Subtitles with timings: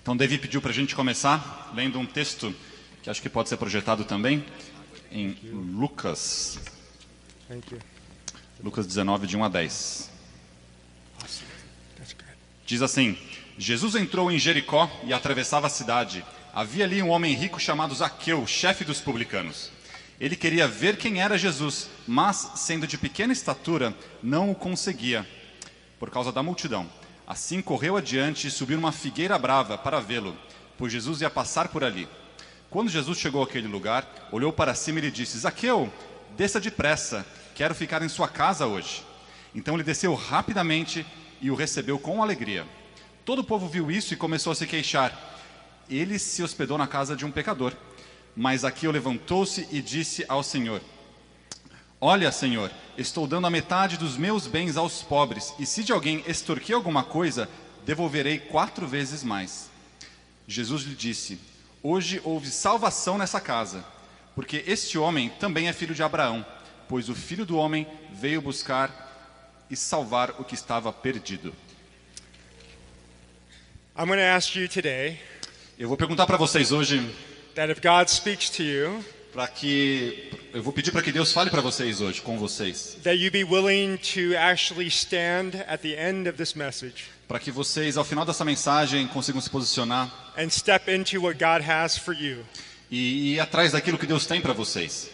[0.00, 2.54] Então, Davi pediu para a gente começar lendo um texto
[3.02, 4.44] que acho que pode ser projetado também
[5.10, 6.60] em Lucas.
[8.62, 10.10] Lucas 19, de 1 a 10.
[11.20, 11.50] Awesome.
[11.96, 12.36] That's great.
[12.64, 13.18] Diz assim:
[13.58, 16.24] Jesus entrou em Jericó e atravessava a cidade.
[16.54, 19.72] Havia ali um homem rico chamado Zaqueu, chefe dos publicanos.
[20.20, 25.28] Ele queria ver quem era Jesus, mas, sendo de pequena estatura, não o conseguia,
[25.98, 26.88] por causa da multidão.
[27.26, 30.36] Assim correu adiante e subiu numa figueira brava para vê-lo,
[30.76, 32.06] pois Jesus ia passar por ali.
[32.68, 35.90] Quando Jesus chegou àquele lugar, olhou para cima e lhe disse: Zaqueu,
[36.36, 37.24] desça depressa,
[37.54, 39.02] quero ficar em sua casa hoje.
[39.54, 41.06] Então ele desceu rapidamente
[41.40, 42.66] e o recebeu com alegria.
[43.24, 45.16] Todo o povo viu isso e começou a se queixar.
[45.88, 47.72] Ele se hospedou na casa de um pecador.
[48.36, 50.82] Mas Zaqueu levantou-se e disse ao Senhor:
[52.06, 56.22] Olha, Senhor, estou dando a metade dos meus bens aos pobres, e se de alguém
[56.26, 57.48] extorquir alguma coisa,
[57.86, 59.70] devolverei quatro vezes mais.
[60.46, 61.40] Jesus lhe disse:
[61.82, 63.82] Hoje houve salvação nessa casa,
[64.34, 66.44] porque este homem também é filho de Abraão,
[66.90, 71.54] pois o filho do homem veio buscar e salvar o que estava perdido.
[73.96, 75.18] I'm going to ask you today
[75.78, 77.00] Eu vou perguntar para vocês hoje,
[77.54, 79.02] that if God speaks to you,
[79.34, 83.16] para que eu vou pedir para que Deus fale para vocês hoje, com vocês, that
[83.16, 87.96] you be willing to actually stand at the end of this message para que vocês
[87.96, 92.44] ao final dessa mensagem consigam se posicionar and step into what God has for you.
[92.88, 95.10] e ir atrás daquilo que Deus tem para vocês.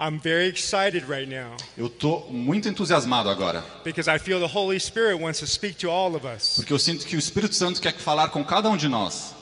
[0.00, 4.78] I'm very excited right now Eu tô muito entusiasmado agora, because I feel the Holy
[4.78, 6.56] Spirit wants to speak to all of us.
[6.56, 9.34] porque eu sinto que o Espírito Santo quer falar com cada um de nós.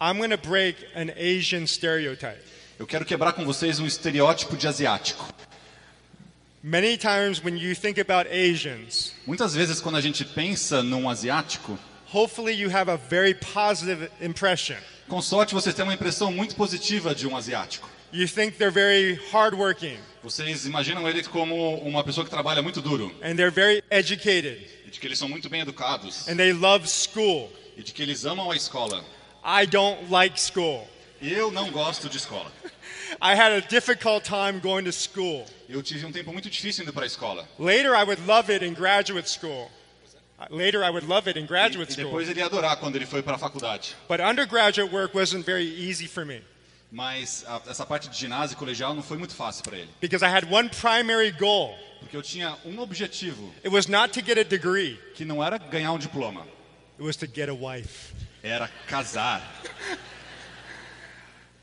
[0.00, 2.40] I'm going to break an Asian stereotype.
[2.78, 5.28] Eu quero quebrar com vocês um estereótipo de asiático.
[6.62, 11.78] Many times when you think about Asians, Muitas vezes quando a gente pensa num asiático,
[12.12, 14.76] hopefully you have a very positive impression.
[15.08, 17.88] com sorte vocês têm uma impressão muito positiva de um asiático.
[18.12, 23.14] You think they're very hardworking Vocês imaginam ele como uma pessoa que trabalha muito duro,
[23.22, 26.88] and they're very educated e de que eles são muito bem educados, and they love
[26.88, 27.50] school.
[27.76, 29.04] e de que eles amam a escola.
[29.44, 30.86] I don't like school.
[31.22, 32.50] Eu não gosto de escola.
[33.20, 35.44] I had a difficult time going to school.
[35.68, 37.46] Eu tive um tempo muito difícil indo para a escola.
[37.58, 39.70] Later, I would love it in graduate school.
[40.38, 42.04] Uh, Later, I would love it in E, graduate e school.
[42.06, 43.94] depois ele ia adorar quando ele foi para a faculdade.
[44.08, 46.40] But undergraduate work wasn't very easy for me
[46.90, 49.88] Mas a- essa parte de ginásio e colegial não foi muito fácil para ele.
[50.00, 51.76] because I had one primary goal.
[52.00, 55.58] Porque eu tinha um objetivo, It was not to get a degree, que não era
[55.58, 56.40] ganhar um diploma,
[56.98, 58.14] it was to get a wife.
[58.42, 59.42] Era casar.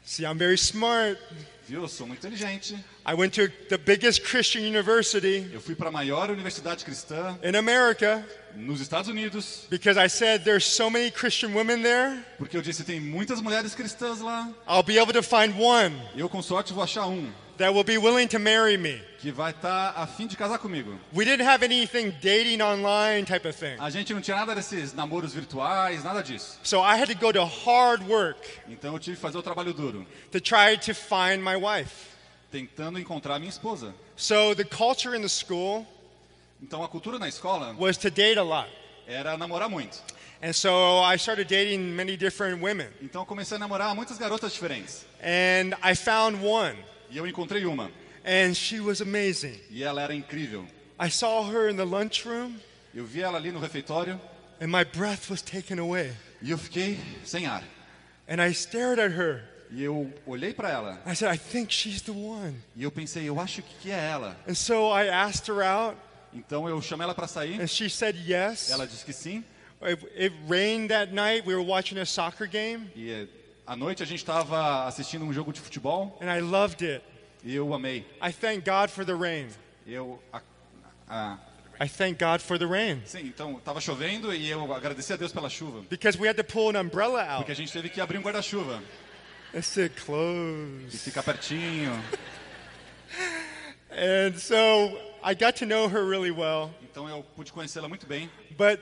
[0.04, 1.20] See, I'm very smart.
[1.68, 1.82] Viu?
[1.82, 2.78] Eu sou muito inteligente.
[3.06, 7.58] I went to the biggest Christian university Eu fui para a maior universidade cristã in
[7.58, 12.62] America nos Estados Unidos, because I said there's so many Christian women there, porque eu
[12.62, 14.50] disse tem muitas mulheres cristãs lá.
[14.66, 17.98] I'll be able to find one Eu com sorte vou achar um that will be
[17.98, 19.02] willing to marry me.
[19.20, 20.98] que vai estar a fim de casar comigo.
[21.14, 23.76] We didn't have anything dating online type of thing.
[23.80, 26.60] A gente não tinha nada desses namoros virtuais, nada disso.
[26.64, 29.74] So I had to go to hard work Então eu tive que fazer o trabalho
[29.74, 32.16] duro, to try to find my wife.
[32.52, 33.94] tentando encontrar minha esposa.
[34.16, 35.86] So the culture in the school
[36.62, 38.70] Então a cultura na escola was to date a lot.
[39.08, 39.98] era namorar muito.
[40.42, 42.88] And so I started dating many different women.
[43.02, 45.06] Então comecei a namorar muitas garotas diferentes.
[45.20, 46.76] And I found one,
[47.10, 47.90] E eu encontrei uma,
[48.26, 49.60] and she was amazing.
[49.70, 50.66] e ela era incrível.
[51.00, 52.56] I saw her in the lunchroom,
[52.94, 54.20] Eu vi ela ali no refeitório
[54.60, 56.12] and my breath was taken away.
[56.42, 57.64] e eu fiquei sem ar.
[58.28, 59.44] And I stared at her.
[59.70, 62.56] E eu olhei para ela I said, I think she's the one.
[62.76, 64.36] e eu pensei, eu acho que que é ela.
[64.48, 65.98] And so I asked her out,
[66.34, 67.60] Então eu chamei ela para sair.
[67.62, 68.70] and she said yes.
[68.72, 69.44] Ela disse que sim.
[69.82, 71.46] It, it rained that night.
[71.48, 73.28] We were watching a soccer game, E eh,
[73.68, 77.04] à noite a gente estava assistindo um jogo de futebol and I loved it.
[77.44, 78.06] e eu amei.
[78.22, 79.50] I thank God for the rain.
[79.86, 80.42] Eu a-
[81.10, 81.38] a-
[81.80, 83.02] I thank God for the rain.
[83.06, 86.44] sim, então estava chovendo e eu agradeci a Deus pela chuva, Because we had to
[86.44, 87.38] pull an umbrella out.
[87.38, 88.82] porque a gente teve que abrir um guarda-chuva
[89.54, 90.98] I said, e close.
[90.98, 91.92] ficar pertinho.
[93.92, 96.72] And so I got to know her really well.
[96.84, 98.80] Então eu pude conhecê-la muito bem, But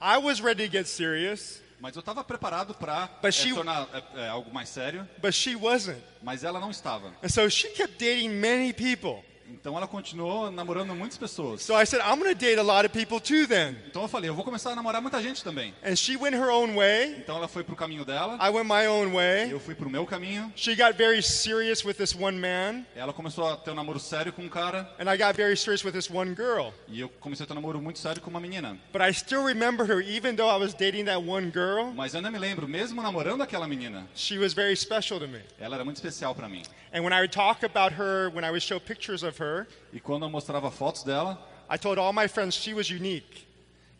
[0.00, 4.22] I was ready to get serious, mas eu estava preparado para But she- tornar é,
[4.22, 6.02] é, algo mais sério, but she wasn't.
[6.22, 7.12] mas ela não estava.
[7.22, 9.22] And so she kept dating many people.
[9.50, 11.62] Então ela continuou namorando muitas pessoas.
[11.62, 13.76] So I said, I'm going to date a lot of people too then.
[13.88, 15.74] Então eu falei, eu vou começar a namorar muita gente também.
[15.84, 17.16] And she went her own way.
[17.18, 19.50] Então ela foi pro caminho dela, I went my own way.
[19.52, 20.52] eu fui pro meu caminho.
[20.56, 22.84] She got very serious with this one man.
[22.94, 25.84] Ela começou a ter um namoro sério com um cara And I got very serious
[25.84, 26.72] with this one girl.
[26.88, 28.78] e eu comecei a ter um namoro muito sério com uma menina.
[28.92, 31.92] But I still remember her, even though I was dating that one girl.
[31.94, 35.40] Mas eu ainda me lembro, mesmo namorando aquela menina, She was very special to me.
[35.58, 36.62] ela era muito especial pra mim.
[36.92, 40.00] And when I would talk about her, when I would show pictures of her, E
[40.00, 41.38] quando eu mostrava fotos dela,
[41.70, 43.44] I told all my friends she was unique.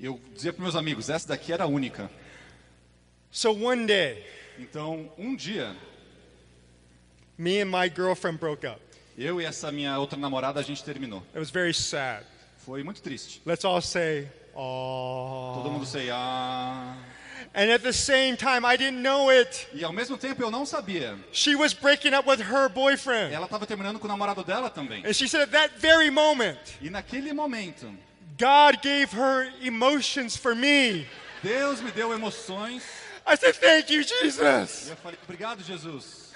[0.00, 2.10] eu dizia pros meus amigos, essa daqui era única.
[3.30, 4.24] So one day,
[4.58, 5.76] Então, um dia,
[7.36, 8.80] me and my girlfriend broke up.
[9.18, 11.20] eu e essa minha outra namorada a gente terminou.
[11.34, 12.24] It was very sad.
[12.64, 13.40] Foi muito triste.
[13.46, 15.54] Let's all say, oh.
[15.56, 16.96] Todo mundo sei, ah.
[17.58, 19.66] And at the same time, I didn't know it.
[19.72, 21.16] E ao mesmo tempo eu não sabia.
[21.32, 23.32] She was breaking up with her boyfriend.
[23.32, 25.02] Ela estava terminando com o namorado dela também.
[25.06, 27.90] And she said at that very moment, E naquele momento,
[28.38, 31.06] God gave her emotions for me.
[31.42, 32.82] Deus me deu emoções.
[33.26, 34.90] I said, Thank you, E Jesus.
[34.90, 36.26] eu falei, obrigado, Jesus.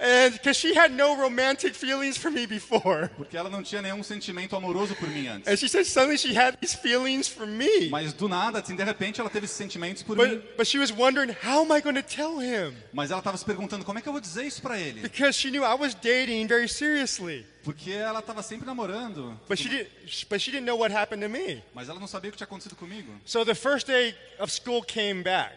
[0.00, 3.10] And because she had no romantic feelings for me before.
[3.18, 5.46] Porque ela não tinha nenhum sentimento amoroso por mim antes.
[5.46, 7.90] And she said suddenly she had these feelings for me.
[7.90, 10.36] Mas do nada, assim, de repente, ela teve esses sentimentos por mim.
[10.36, 12.74] But, but she was wondering, how am I going to tell him?
[12.94, 15.02] Mas ela estava se perguntando, como é que eu vou dizer isso pra ele?
[15.02, 17.44] Because she knew I was dating very seriously.
[17.62, 19.38] Porque ela estava sempre namorando.
[19.46, 19.86] But she, did,
[20.30, 21.62] but she didn't know what happened to me.
[21.74, 23.12] Mas ela não sabia o que tinha acontecido comigo.
[23.26, 25.54] So the first day of school came back.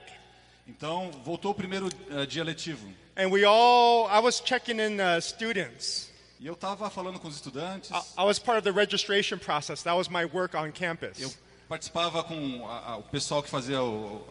[0.68, 2.88] Então, voltou o primeiro eh, dia letivo.
[3.16, 6.10] And we all, I was checking in uh, students.
[6.40, 7.90] E eu estava falando com os estudantes.
[7.92, 9.84] I, I was part of the registration process.
[9.84, 11.38] That was my work on Eu campus.
[11.70, 14.22] participava com a- a- o pessoal que fazia o,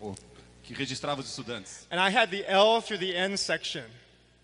[0.00, 0.14] o-
[0.62, 1.86] que registrava os estudantes.
[1.90, 3.84] And I had the L through the N section.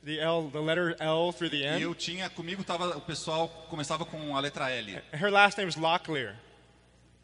[0.05, 1.81] The L, the letter L through the E N.
[1.82, 5.00] eu tinha comigo tava o pessoal começava com a letra L.
[5.14, 6.35] Her last name is Locklear.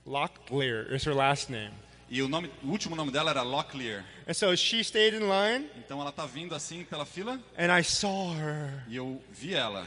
[0.07, 1.75] Locklear is her last name.
[2.11, 4.05] E o nome, o último nome dela era Locklear.
[4.29, 7.85] And so she stayed in line, Então ela tá vindo assim pela fila and I
[7.85, 9.87] saw her, e eu vi ela.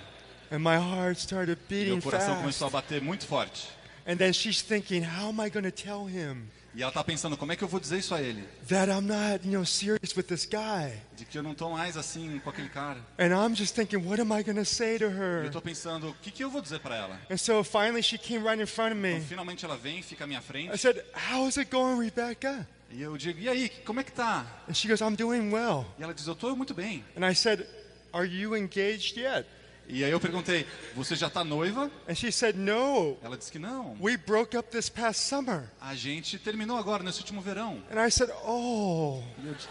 [0.52, 2.42] and my heart started E beating meu coração fast.
[2.42, 3.68] começou a bater muito forte.
[4.06, 7.38] And then she's thinking, how am I going to tell him E ela tá pensando,
[7.38, 8.44] como é que eu vou dizer isso a ele?
[8.68, 10.92] that I'm not, you know, serious with this guy?
[11.16, 12.98] De que eu não tô mais assim com aquele cara.
[13.20, 15.46] And I'm just thinking, what am I going to say to E her?
[15.46, 17.20] eu tô pensando, o que, que eu vou dizer pra ela?
[17.30, 19.14] And so finally she came right in front of me.
[19.18, 20.78] Então, finalmente ela vem, fica à minha I frente.
[20.80, 21.00] said,
[21.32, 22.68] how is it going, Rebecca?
[22.92, 24.46] E eu digo, e aí, como é que tá?
[24.68, 25.86] And she goes, I'm doing well.
[26.00, 27.06] E ela diz, eu tô muito bem.
[27.16, 27.66] And I said,
[28.12, 29.46] are you engaged yet?
[29.88, 30.66] E aí eu perguntei,
[30.96, 31.92] você já tá noiva?
[32.08, 33.18] And she said, no.
[33.22, 33.98] Ela disse que não.
[34.00, 35.64] We broke up this past summer.
[35.82, 37.84] A gente terminou agora, nesse último verão.
[37.92, 39.68] And I said, oh, E eu disse,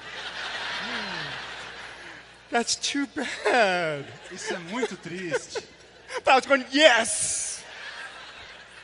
[2.50, 4.04] that's too bad.
[4.30, 5.60] isso é muito triste.
[6.24, 7.62] But I was going, yes.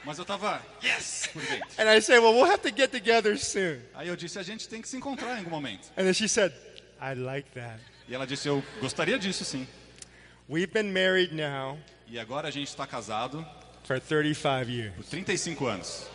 [0.04, 1.68] Mas eu tava, yes, por dentro.
[1.78, 3.80] And I said, well, we'll have to get together soon.
[3.94, 5.88] Aí eu disse, a gente tem que se encontrar em algum momento.
[5.96, 6.54] And then she said,
[7.00, 7.78] I like that.
[8.08, 9.68] E ela disse, eu gostaria disso sim.
[10.48, 11.76] We've been married now
[12.10, 13.44] E agora a gente está casado
[13.84, 14.94] for 35 years.
[14.94, 16.08] por 35 anos.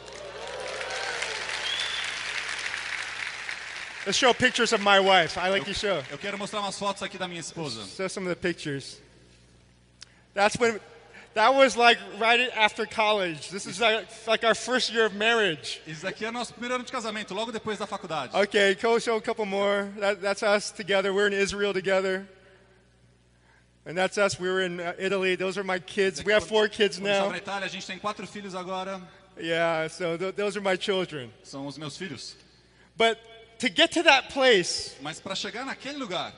[4.05, 5.37] Let's show pictures of my wife.
[5.37, 6.03] I like to show.
[6.11, 7.85] Eu quero mostrar umas fotos aqui da minha esposa.
[7.95, 8.99] Show some of the pictures.
[10.33, 10.77] That's when,
[11.35, 13.49] that was like right after college.
[13.49, 15.79] This is like, like our first year of marriage.
[15.87, 18.35] Isso daqui é nosso primeiro ano de casamento, logo depois da faculdade.
[18.35, 19.87] Okay, go show a couple more.
[19.99, 21.13] That, that's us together.
[21.13, 22.27] We're in Israel together.
[23.85, 24.39] And that's us.
[24.39, 25.35] We were in uh, Italy.
[25.35, 26.23] Those are my kids.
[26.23, 27.29] We have four kids now.
[27.29, 29.01] na Itália, a gente tem quatro filhos agora.
[29.37, 31.31] Yeah, so th- those are my children.
[31.43, 32.35] São os meus filhos.
[32.95, 33.17] But
[33.59, 36.31] to get to that place, Mas para chegar naquele lugar,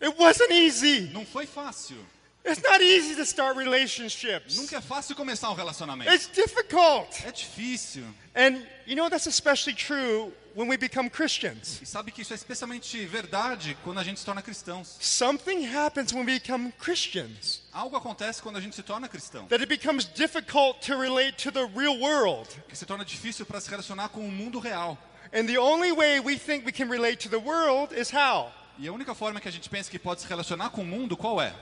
[0.00, 1.10] it wasn't easy.
[1.12, 1.96] não foi fácil.
[2.44, 4.56] It's not easy to start relationships.
[4.56, 6.10] Nunca é fácil começar um relacionamento.
[6.10, 7.24] It's difficult.
[7.26, 8.04] É difícil.
[8.34, 11.80] And you know that's especially true when we become Christians.
[11.82, 14.96] E sabe que isso é especialmente verdade quando a gente se torna cristãos.
[15.00, 19.46] Something happens when we become Christians Algo acontece quando a gente se torna cristão.
[19.48, 22.48] that it becomes difficult to relate to the real world.
[22.68, 24.96] Que se torna difícil para se relacionar com o mundo real.
[25.32, 28.50] And the only way we think we can relate to the world is how?
[28.78, 31.16] E a única forma que a gente pensa que pode se relacionar com o mundo,
[31.16, 31.54] qual é?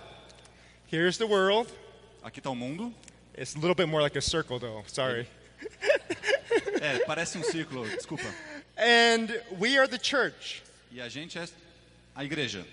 [0.91, 1.71] Here's the world.
[2.25, 2.95] Aqui está o mundo.
[3.37, 4.83] It's a little bit more like a circle, though.
[4.87, 5.27] Sorry.
[6.81, 8.25] É, parece um círculo, desculpa.
[8.77, 9.29] And
[9.59, 10.63] we are the church.
[10.93, 11.47] E a gente é
[12.15, 12.65] a igreja.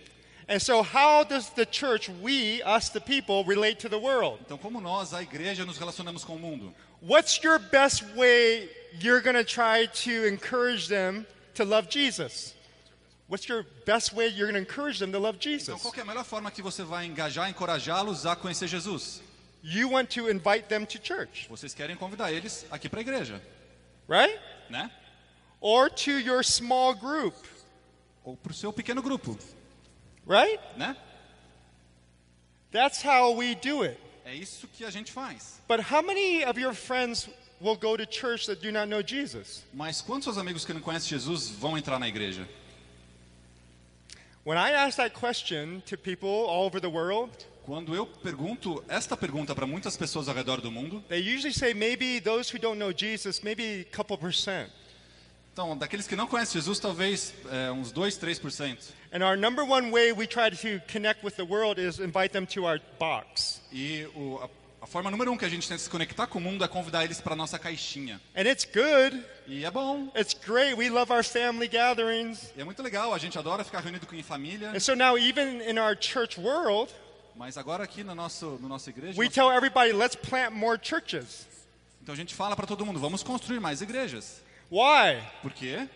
[0.48, 4.40] And so, how does the church, we, us, the people, relate to the world?
[4.46, 6.74] Então, como nós, a igreja, nos relacionamos com o mundo?
[7.02, 8.70] What's your best way
[9.00, 12.55] you're going to try to encourage them to love Jesus?
[13.28, 16.06] What's your best way you're going to encourage them to love Então, qual é a
[16.06, 19.22] melhor forma que você vai engajar, encorajá-los a conhecer Jesus?
[19.64, 23.42] you want to invite them to church, Vocês querem convidar eles aqui para a igreja,
[24.08, 24.40] right?
[24.70, 24.92] né?
[25.60, 27.34] Or to your small group,
[28.24, 29.36] Ou para o seu pequeno grupo,
[30.28, 30.60] right?
[30.78, 30.96] né?
[32.72, 33.98] That's how we do it.
[34.24, 35.60] É isso que a gente faz.
[35.68, 37.28] But how many of your friends
[37.60, 39.64] will go to church that do not know Jesus?
[39.74, 42.48] Mas quantos seus amigos que não conhecem Jesus vão entrar na igreja?
[44.46, 47.32] When I ask that question to people all over the world,
[47.66, 51.74] Quando eu pergunto esta pergunta para muitas pessoas ao redor do mundo, they usually say
[51.74, 54.70] maybe those who don't know Jesus, maybe a couple percent.
[55.52, 58.78] então, daqueles que não conhecem Jesus, talvez é, uns 2, 3%.
[59.12, 62.46] And our number one way we try to connect with the world is invite them
[62.46, 63.62] to our box.
[63.74, 64.50] E o, a,
[64.86, 67.04] a forma número um que a gente tenta se conectar com o mundo é convidar
[67.04, 68.22] eles para nossa caixinha.
[68.36, 69.20] And it's good.
[69.48, 70.76] E é bom, It's great.
[70.76, 72.52] We love our family gatherings.
[72.56, 74.70] e é muito legal, a gente adora ficar reunido com em família.
[74.70, 76.94] And so now, even in our church world,
[77.36, 80.80] Mas agora aqui no nosso, no nossa igreja, we nós- tell everybody, let's plant more
[80.80, 81.48] churches.
[82.04, 84.40] então a gente fala para todo mundo, vamos construir mais igrejas.
[84.72, 85.20] Why?
[85.42, 85.90] Por quê?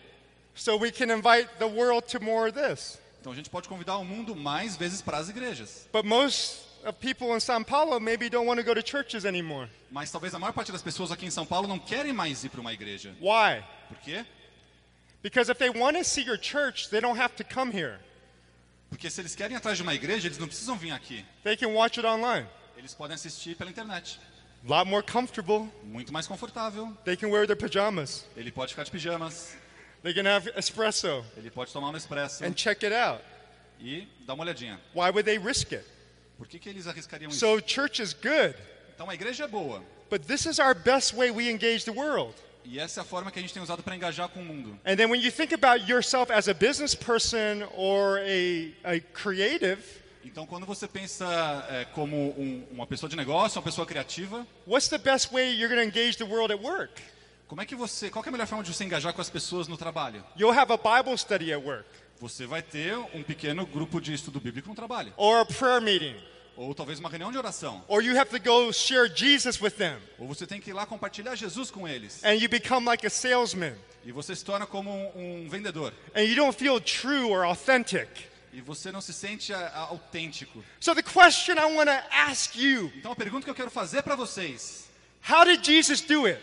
[0.56, 2.98] So we can invite the world to more of this.
[3.20, 5.86] Então a gente pode convidar o mundo mais vezes para as igrejas.
[5.92, 9.68] But most of people in Sao Paulo maybe don't want to go to churches anymore.
[9.90, 12.48] Mas talvez a maior parte das pessoas aqui em São Paulo não querem mais ir
[12.48, 13.14] para uma igreja.
[13.20, 13.62] Why?
[13.88, 14.24] Por quê?
[15.22, 17.98] Because if they want to see your church, they don't have to come here.
[18.88, 21.24] Porque se eles querem ir atrás de uma igreja, eles não precisam vir aqui.
[21.44, 22.46] They can watch it online.
[22.76, 24.18] Eles podem assistir pela internet.
[24.66, 25.68] A lot more comfortable.
[25.84, 26.96] Muito mais confortável.
[27.04, 28.26] They can wear their pajamas.
[28.36, 29.54] Ele pode ficar de pijamas.
[30.02, 33.22] They can have espresso Ele pode tomar um expresso and check it out.
[33.78, 34.80] e dar uma olhadinha.
[34.94, 35.84] Why would they risk it?
[36.40, 37.38] Por que, que eles arriscariam isso?
[37.40, 38.54] So church is good,
[38.94, 39.82] Então a igreja é boa.
[40.10, 42.34] but this is our best way we engage the world.
[42.64, 44.78] E essa é a forma que a gente tem usado para engajar com o mundo.
[44.86, 49.82] And then when you think about yourself as a business person or a, a creative,
[50.24, 51.26] Então, quando você pensa
[51.70, 55.68] é, como um- uma pessoa de negócio, uma pessoa criativa, what's the best way you're
[55.74, 57.02] going to engage the world at work?
[57.48, 59.66] como é que você, qual é a melhor forma de você engajar com as pessoas
[59.66, 60.24] no trabalho?
[60.36, 61.86] You'll have a Bible study at work
[62.20, 66.14] Você vai ter um pequeno grupo de estudo bíblico no trabalho, or a prayer meeting,
[66.56, 69.96] ou talvez uma reunião de oração, or you have to go share Jesus with them.
[70.18, 73.10] Ou você tem que ir lá compartilhar Jesus com eles, and you become like a
[73.10, 73.74] salesman.
[74.04, 78.08] E você se torna como um, um vendedor, and you don't feel true or authentic.
[78.52, 80.62] e você não se sente a- a- autêntico.
[80.80, 84.02] So the question I want to ask you, Então, a pergunta que eu quero fazer
[84.02, 84.88] para vocês:
[85.26, 86.42] how did Jesus do it?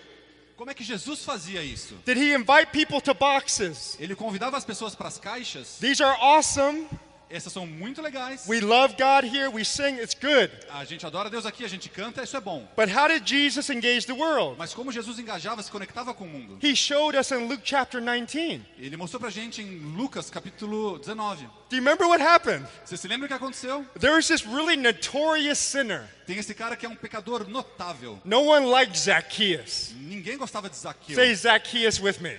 [0.58, 1.96] Como é que Jesus fazia isso?
[2.04, 3.96] Did he invite people to boxes?
[4.00, 5.78] Ele convidava as pessoas para as caixas.
[5.80, 6.88] These are awesome.
[7.30, 8.46] Essas são muito legais.
[8.48, 9.50] We love God here.
[9.50, 10.00] We sing.
[10.00, 10.52] It's good.
[10.70, 12.68] A gente adora Deus aqui, a gente canta, isso é bom.
[12.76, 14.58] But how did Jesus engage the world?
[14.58, 16.58] Mas como Jesus engajava, se conectava com o mundo?
[16.64, 18.64] He showed us in Luke chapter 19.
[18.78, 21.46] Ele mostrou pra gente em Lucas capítulo 19.
[21.70, 22.66] Do you remember what happened?
[22.86, 23.86] Você se lembra o que aconteceu?
[24.00, 26.08] There was this really notorious sinner.
[26.26, 28.22] Tem esse cara que é um pecador notável.
[28.24, 29.92] No one liked Zacchaeus.
[29.96, 31.16] Ninguém gostava de Zaqueu.
[31.16, 32.38] Say Zacchaeus with me.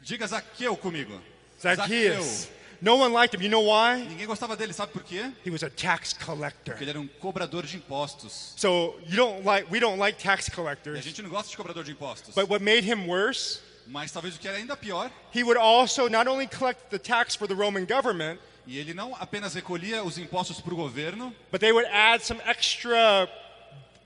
[0.00, 1.20] Diga Zaqueu comigo.
[1.60, 2.48] Zacchaeus.
[2.82, 3.40] No one liked him.
[3.42, 4.04] You know why?
[4.08, 5.32] Ninguém gostava dele, sabe por quê?
[5.46, 6.74] He was a tax collector.
[6.74, 8.54] Porque ele era um cobrador de impostos.
[8.56, 11.04] So you don't like we don't like tax E a collectors.
[11.04, 12.34] gente não gosta de cobrador de impostos.
[12.34, 16.08] But what made him worse, Mas talvez o que era ainda pior, he would also
[16.08, 20.18] not only collect the tax for the Roman government, e ele não apenas recolhia os
[20.18, 23.28] impostos para o governo, but they would add some extra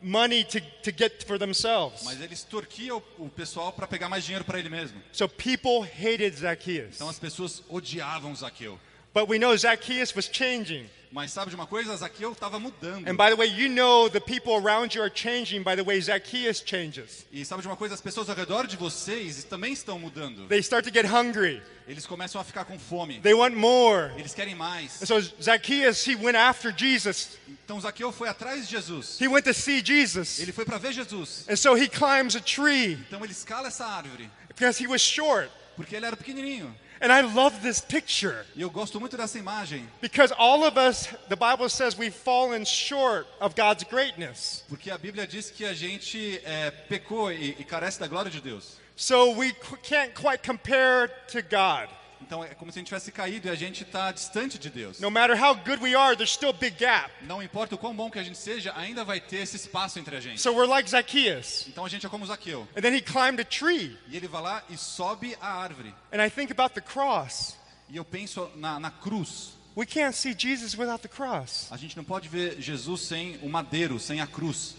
[0.02, 2.02] money to, to get for themselves.
[2.04, 5.00] mas ele extorquia o, o pessoal para pegar mais dinheiro para ele mesmo.
[5.12, 6.96] So people hated Zacchaeus.
[6.96, 8.78] Então as pessoas odiavam Zaqueu.
[9.14, 10.90] But we know Zacchaeus was changing.
[11.12, 11.96] Mas sabe de uma coisa?
[11.96, 13.08] Zaqueu estava mudando.
[13.08, 16.00] And by the way, you know the people around you are changing by the way
[16.00, 17.24] Zacchaeus changes.
[17.32, 17.94] E sabe de uma coisa?
[17.94, 20.46] As pessoas ao redor de vocês também estão mudando.
[20.48, 21.62] They start to get hungry.
[21.88, 23.20] Eles começam a ficar com fome.
[23.20, 24.12] They want more.
[24.18, 25.00] Eles querem mais.
[25.00, 27.38] And so Zacchaeus, he went after Jesus.
[27.64, 29.20] Então Zaqueu foi atrás de Jesus.
[29.20, 30.40] He went to see Jesus.
[30.40, 31.46] Ele foi para ver Jesus.
[31.48, 35.50] And so he climbs a tree Então ele escala essa árvore, because he was short.
[35.76, 36.74] porque ele era pequenininho.
[37.00, 41.08] And I love this picture E eu gosto muito dessa imagem, because all of us,
[41.28, 44.64] the Bible says, we've fallen short of God's greatness.
[44.68, 48.40] porque a Bíblia diz que a gente é, pecou e, e carece da glória de
[48.40, 48.76] Deus.
[48.96, 51.88] So we can't quite compare to God.
[52.20, 54.98] Então é como se a gente tivesse caído e a gente está distante de Deus.
[55.00, 57.10] No matter how good we are, there's still a big gap.
[57.22, 60.16] Não importa o quão bom que a gente seja, ainda vai ter esse espaço entre
[60.16, 60.40] a gente.
[60.40, 61.66] So we're like Zacchaeus.
[61.68, 62.66] Então a gente é como Zaqueu.
[62.76, 63.96] And then he climbed a tree.
[64.08, 65.94] E ele vai lá e sobe a árvore.
[66.12, 67.56] And I think about the cross.
[67.88, 69.54] E eu penso na, na cruz.
[69.76, 71.70] We can't see Jesus without the cross.
[71.70, 74.74] A gente não pode ver Jesus sem o madeiro, sem a cruz.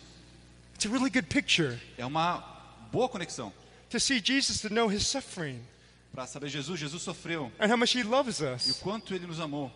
[0.74, 2.40] It's a really good picture É uma
[2.92, 3.54] boa conexão.
[3.90, 5.62] to see Jesus, to know his suffering
[6.18, 7.52] Para saber Jesus, Jesus sofreu.
[7.60, 8.80] and how much he loves E o us.
[8.82, 9.72] quanto ele nos amou.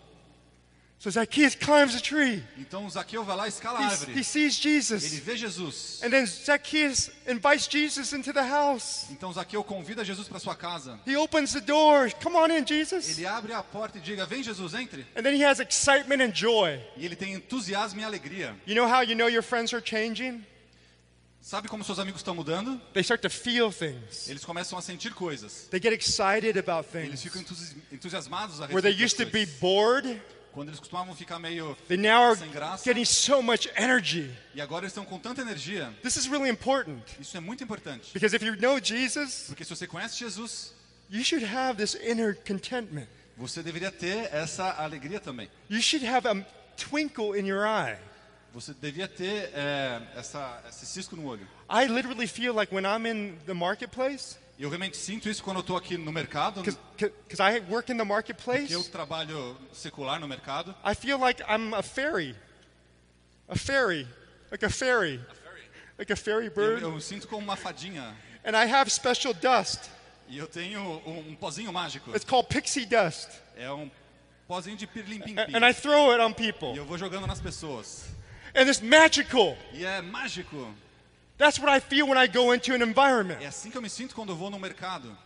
[0.97, 2.43] So Zacchaeus climbs a tree.
[2.57, 4.11] Então Zaqueu vai lá e escala a He, árvore.
[4.19, 5.03] he sees Ele Jesus.
[5.19, 5.99] vê Jesus.
[6.03, 9.05] And then Zacchaeus invites Jesus into the house.
[9.11, 10.99] Então Zaqueu convida Jesus para sua casa.
[11.05, 12.09] He opens the door.
[12.23, 13.17] Come on in, Jesus.
[13.19, 15.05] Ele abre a porta e diga: Vem Jesus, entre.
[15.15, 16.79] And then he has excitement and joy.
[16.97, 18.55] E ele tem entusiasmo e alegria.
[18.65, 20.43] You know how you know your friends are changing?
[21.41, 22.79] Sabe como seus amigos estão mudando?
[22.93, 24.29] They start to feel things.
[24.29, 25.67] Eles começam a sentir coisas.
[25.71, 27.23] They get excited about Eles things.
[27.23, 30.21] ficam entusi- entusiasmados a Where they respeito used to be bored,
[30.53, 32.83] Quando eles costumavam ficar meio they now are sem graça.
[32.83, 34.29] getting so much energy.
[34.53, 35.91] E agora eles estão com tanta energia.
[36.03, 38.11] This is really important Isso é muito importante.
[38.13, 40.73] because if you know Jesus, Porque se você conhece Jesus,
[41.09, 43.07] you should have this inner contentment.
[43.35, 45.49] você deveria ter essa alegria também.
[45.69, 46.35] You should have a
[46.77, 47.97] twinkle in your eye.
[48.53, 51.47] Você devia ter é, essa, esse cisco no olho.
[51.69, 55.57] I literally feel like when I'm in the marketplace, E eu realmente sinto isso quando
[55.57, 60.19] eu estou aqui no mercado, because I work in the que eu marketplace, trabalho secular
[60.19, 60.75] no mercado.
[60.85, 62.35] I feel like I'm a fairy.
[63.47, 64.05] A fairy.
[64.51, 65.19] Like a fairy.
[65.97, 66.81] Like a fairy Eu, bird.
[66.83, 68.15] eu me sinto como uma fadinha.
[68.43, 69.89] And I have special dust.
[70.27, 72.11] E eu tenho um, um pozinho mágico.
[72.11, 73.29] It's called pixie dust.
[73.55, 73.89] É um
[74.47, 75.55] pozinho de pirlim-pim-pim.
[75.55, 76.75] A- And I throw it on E people.
[76.75, 78.05] eu vou jogando nas pessoas.
[78.55, 79.57] And it's magical.
[79.73, 80.67] E é mágico.
[81.37, 83.41] That's what I feel when I go into an environment.
[83.41, 85.17] É assim que eu me sinto quando eu vou no mercado.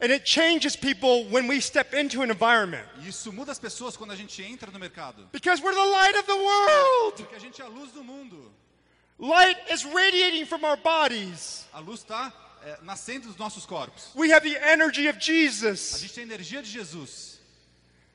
[0.00, 2.86] And it changes people when we step into an environment.
[3.02, 5.28] E isso muda as pessoas quando a gente entra no mercado.
[5.32, 7.16] Because we're the light of the world.
[7.16, 8.50] Porque a gente é a luz do mundo.
[9.18, 11.66] Light is radiating from our bodies.
[11.72, 12.32] A luz está
[12.82, 14.12] nascendo dos nossos corpos.
[14.14, 15.98] We have the energy of A Jesus.
[16.00, 17.37] gente tem a energia de Jesus.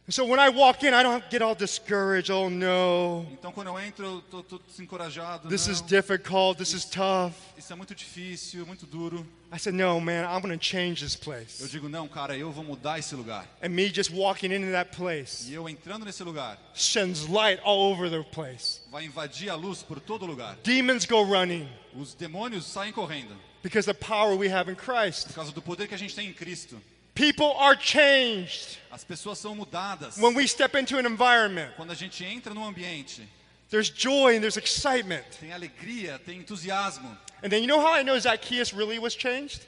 [0.10, 2.29] So when I walk in, I don't get all discouraged.
[2.29, 5.48] Oh no, Então quando eu entro, eu tô, tô desencorajado.
[5.48, 6.57] this is Não, difficult.
[6.57, 7.31] This is tough.
[7.57, 9.25] isso é muito difícil, muito duro.
[9.50, 11.69] I said, no, man, I'm going to change this Eu place.
[11.69, 13.48] digo, não, cara, eu vou mudar esse lugar.
[13.62, 17.89] And me just walking into that place E eu entrando nesse lugar, shines light all
[17.93, 18.81] over the place.
[18.91, 20.57] vai invadir a luz por todo lugar.
[20.65, 23.33] Demons go running Os demônios saem correndo.
[23.62, 25.27] because the power we have in Christ.
[25.27, 26.77] Por causa do poder que a gente tem em Cristo.
[27.15, 30.17] People are changed As pessoas são mudadas.
[30.17, 31.72] when we step into an environment.
[31.75, 33.27] Quando a gente entra no ambiente,
[33.70, 35.24] There's joy and there's excitement.
[35.39, 37.17] tem alegria, tem entusiasmo.
[37.43, 39.62] And then you know how I know Zacchaeus really was changed?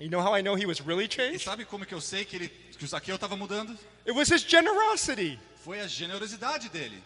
[0.00, 1.44] You know how I know he was really E changed?
[1.44, 3.76] sabe como que eu sei que, ele, que o Zaqueu estava mudando?
[4.06, 5.38] It was his generosity.
[5.64, 7.00] Foi a generosidade dele.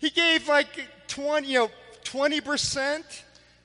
[0.00, 1.70] He gave like 20, you know,
[2.04, 3.02] 20%.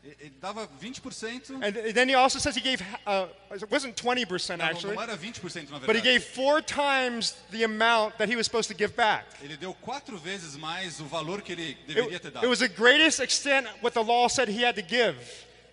[0.02, 1.62] Ele dava 20%.
[1.62, 5.18] And then he also says he gave, uh, it wasn't 20% Não, actually, não era
[5.18, 8.96] 20% na but he gave four times the amount that he was supposed to give
[8.96, 9.26] back.
[9.44, 12.70] Ele deu quatro vezes mais o valor que ele deveria It, ter it was the
[12.70, 15.18] greatest extent what the law said he had to give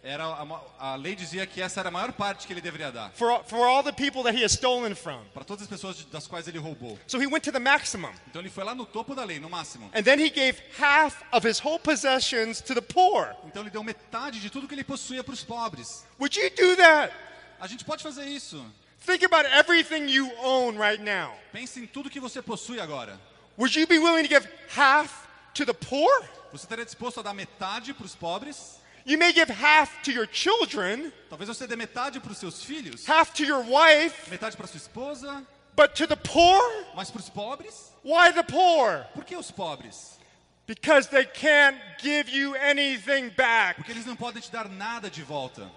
[0.09, 3.11] Era a, a lei dizia que essa era a maior parte que ele deveria dar.
[3.11, 5.21] for, for all the people that he has stolen from.
[5.35, 6.97] Para todas as pessoas das quais ele roubou.
[7.09, 8.12] So he went to the maximum.
[8.29, 9.90] Então ele foi lá no topo da lei, no máximo.
[9.92, 13.35] And then he gave half of his whole possessions to the poor.
[13.47, 16.07] Então ele deu metade de tudo que ele possuía para os pobres.
[16.21, 17.12] Would you do that?
[17.59, 18.64] A gente pode fazer isso.
[19.05, 21.35] Think about everything you own right now.
[21.53, 23.19] Pense em tudo que você possui agora.
[23.59, 26.23] Would you be willing to give half to the poor?
[26.53, 28.81] Você estaria disposto a dar metade para os pobres?
[29.07, 33.09] You may give half to your children, Talvez você dê metade para os seus filhos,
[33.09, 36.61] half to your wife, metade para sua esposa, but to the poor?
[36.97, 37.92] mas para os pobres?
[38.03, 39.07] Why the poor?
[39.14, 40.19] Por que os pobres?
[40.66, 43.77] Because they can't give you anything back.
[43.77, 45.71] Porque eles não podem te dar nada de volta.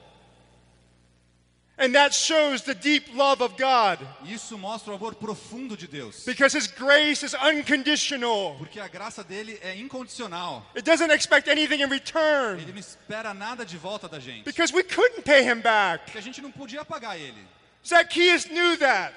[1.79, 3.99] And that shows the deep love of God.
[4.25, 6.25] Isso mostra o amor profundo de Deus.
[6.25, 8.55] Because His grace is unconditional.
[8.57, 10.65] Porque a graça dele é incondicional.
[10.75, 12.61] It doesn't expect anything in return.
[12.61, 14.43] Ele não espera nada de volta da gente.
[14.43, 16.03] Because we couldn't pay Him back.
[16.03, 17.47] Porque a gente não podia pagar ele.
[17.87, 19.15] Zacchaeus knew that.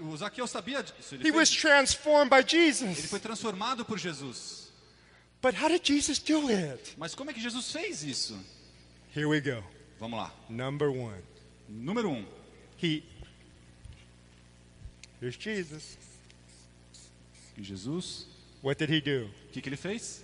[0.00, 1.14] O, Zaqueu sabia disso.
[1.14, 3.06] Ele, He was transformed by ele Jesus.
[3.06, 4.72] foi transformado por Jesus.
[5.40, 6.94] But how did Jesus do it?
[6.96, 8.36] Mas como é que Jesus fez isso?
[9.14, 9.62] Here we go.
[10.00, 10.32] Vamos lá.
[10.48, 11.22] Number one.
[11.68, 12.24] Número um.
[12.82, 13.02] He.
[15.20, 15.98] Here's Jesus.
[17.56, 18.26] E Jesus,
[18.62, 19.26] What did he do?
[19.48, 20.22] o que, que ele fez?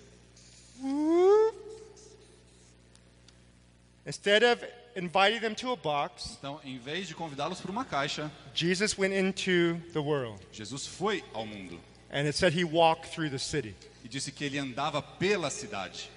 [4.06, 4.62] Instead of
[4.96, 9.12] inviting them to a box, Então, em vez de convidá-los para uma caixa, Jesus went
[9.14, 10.40] into the world.
[10.52, 11.80] Jesus foi ao mundo
[12.10, 13.74] And it said he walked through the city.
[14.04, 16.10] e disse que ele andava pela cidade.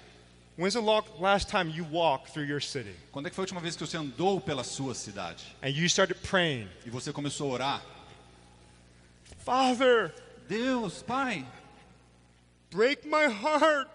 [0.58, 3.60] When's the last time you walked through your city Quando é que foi a última
[3.60, 7.54] vez que você andou pela sua cidade and you started praying, e você começou a
[7.54, 7.82] orar?
[9.44, 10.12] Father,
[10.48, 11.46] Deus, Pai,
[12.72, 13.88] break my heart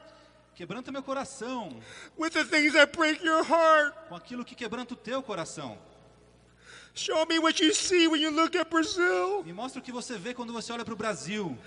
[0.55, 1.81] quebranta meu coração
[2.17, 3.93] with the things that break your heart.
[4.07, 5.77] com aquilo que quebranta o teu coração.
[6.95, 9.43] Show me what you see when you look at Brazil.
[9.43, 11.57] Me mostra o que você vê quando você olha para o Brasil.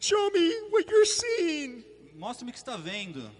[0.00, 1.84] Show me what you're seeing.
[2.14, 3.30] Mostre-me o que está vendo.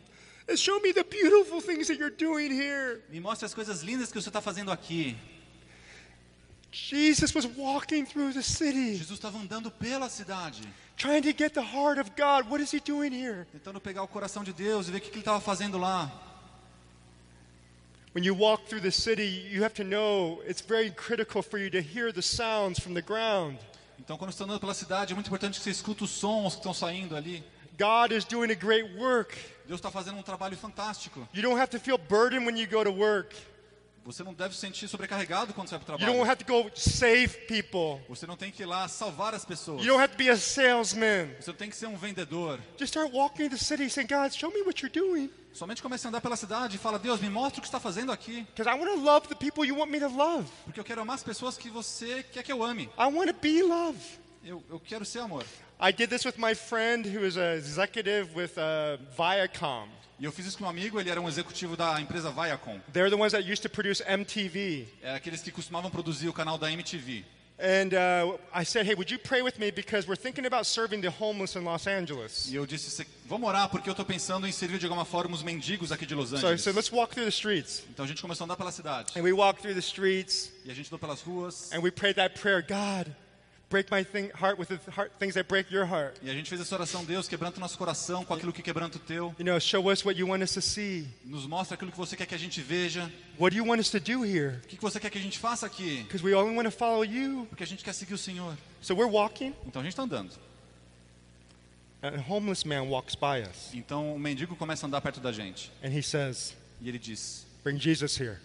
[0.56, 3.02] Show me the beautiful things that you're doing here.
[3.10, 5.16] Me mostre as coisas lindas que você está fazendo aqui.
[6.72, 10.62] Jesus was walking through the city, Jesus estava andando pela cidade,
[10.96, 12.48] trying to get the heart of God.
[12.48, 13.46] What is he doing here?
[13.52, 16.10] tentando pegar o coração de Deus e ver o que ele estava fazendo lá.
[18.12, 21.70] When you walk through the city, you have to know it's very critical for you
[21.70, 23.58] to hear the sounds from the ground.
[23.98, 26.54] Então, quando você está andando pela cidade, é muito importante que você escuta os sons
[26.54, 27.44] que estão saindo ali.
[27.78, 29.36] God is doing a great work.
[29.70, 31.28] Deus está fazendo um trabalho fantástico.
[31.32, 33.36] You don't have to feel burdened when you go to work.
[34.04, 36.30] Você não deve se sentir sobrecarregado quando você vai para o You don't trabalho.
[36.32, 38.04] have to go save people.
[38.08, 39.80] Você não tem que ir lá salvar as pessoas.
[39.84, 41.36] You don't have to be a salesman.
[41.40, 42.58] Você não tem que ser um vendedor.
[42.76, 45.30] Just start walking the city saying, God, show me what you're doing.
[45.52, 48.10] Somente comece a andar pela cidade e fala, Deus, me mostra o que está fazendo
[48.10, 48.44] aqui.
[48.52, 50.50] Because I want to love the people you want me to love.
[50.64, 52.90] Porque eu quero amar as pessoas que você quer que eu ame.
[52.98, 53.96] I want to be love.
[54.44, 55.44] Eu, eu quero ser amor.
[55.80, 59.88] I did this with my friend who is an executive with uh, Viacom.
[60.18, 62.78] E eu fiz isso com um amigo, ele era um executivo da empresa Viacom.
[62.92, 64.86] They're the ones that used to produce MTV.
[65.02, 67.24] É aqueles que costumavam produzir o canal da MTV.
[67.62, 71.02] And uh, I said, hey, would you pray with me because we're thinking about serving
[71.02, 72.48] the homeless in Los Angeles.
[72.50, 75.34] E eu disse, "Cê- vamos orar, porque eu estou pensando em servir de alguma forma
[75.34, 76.62] os mendigos aqui de Los So I Angeles.
[76.62, 77.82] said, let's walk through the streets.
[77.90, 79.12] Então a gente começou a andar pela cidade.
[79.18, 81.70] And we walked through the streets E a gente andou pelas ruas.
[81.72, 83.12] and we prayed that prayer God,
[83.70, 86.16] break my thing, heart with the heart, things that break your heart.
[86.22, 88.96] E a gente fez essa oração, Deus, quebranta o nosso coração com aquilo que quebranta
[88.98, 89.34] o teu.
[89.38, 91.06] You know, show us what you want us to see.
[91.24, 93.10] Nos mostra aquilo que você quer que a gente veja.
[93.38, 94.56] What do you want us to do here?
[94.64, 96.02] O que você quer que a gente faça aqui?
[96.02, 97.46] Because we only want to follow you.
[97.48, 98.56] Porque a gente quer seguir o Senhor.
[98.82, 100.32] So we're walking, Então a gente está andando.
[102.02, 105.30] and a homeless man walks by us, Então o mendigo começa a andar perto da
[105.32, 105.70] gente.
[105.84, 108.38] and he says, E ele diz: Bring Jesus here.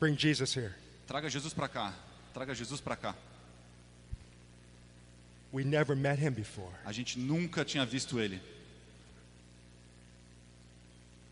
[0.00, 0.72] Bring Jesus here.
[1.06, 1.92] Traga Jesus para cá.
[2.32, 3.14] Traga Jesus para cá.
[5.54, 6.72] We never met him before.
[6.84, 8.40] A gente nunca tinha visto ele.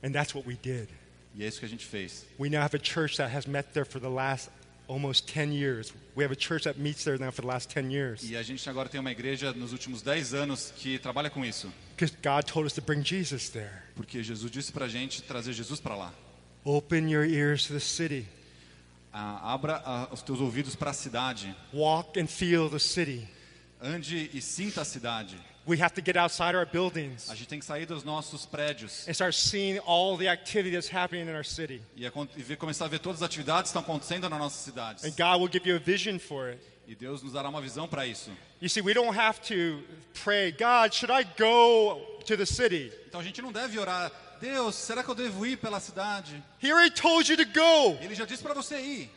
[0.01, 0.89] And that's what we did.
[1.35, 2.25] E é isso que a gente fez.
[2.39, 4.49] We now have a church that has met there for the last
[4.87, 5.93] almost 10 years.
[6.15, 8.23] We have a church that meets there now for the last 10 years.
[8.23, 11.73] E a gente agora tem uma igreja nos últimos 10 anos que trabalha com isso.
[11.97, 13.83] Because God told us to bring Jesus there.
[13.97, 16.15] Porque Jesus disse pra gente trazer Jesus para lá.
[16.65, 18.29] Open your ears to the city.
[19.13, 21.53] Ah, abra ah, os teus ouvidos para a cidade.
[21.73, 23.27] Walk and feel the city.
[23.83, 25.37] Ande e sinta a cidade.
[25.67, 29.07] We have to get outside our buildings A gente tem que sair dos nossos prédios
[29.07, 31.81] and start seeing all the activity that's happening in our city.
[31.97, 35.05] e, e começar a ver todas as atividades que estão acontecendo nas nossas cidades.
[35.05, 36.61] And God will give you a vision for it.
[36.87, 38.31] E Deus nos dará uma visão para isso.
[38.61, 39.83] You see, we don't have to
[40.25, 42.93] pray, God, should I go to the city?
[43.07, 46.43] Então a gente não deve orar, Deus, será que eu devo ir pela cidade?
[46.61, 47.97] He already told you to go.
[48.03, 49.11] Ele já disse para você ir.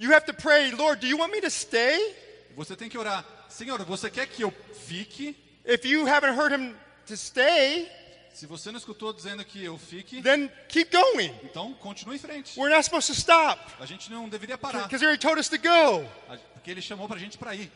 [0.00, 2.16] You have to pray, Lord, do you want me to stay?
[2.56, 4.52] Você tem que orar, Senhor, você quer que eu
[4.86, 5.36] fique?
[5.64, 6.74] If you haven't heard him
[7.06, 7.88] to stay,
[8.32, 11.34] Se você não escutou dizendo que eu fique, then keep going.
[11.44, 12.58] então continue em frente.
[12.58, 15.58] We're not supposed to stop A gente não deveria parar, because he told us to
[15.58, 16.08] go.
[16.30, 17.70] A- porque ele chamou pra gente para ir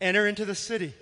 [0.00, 0.94] Enter into the city.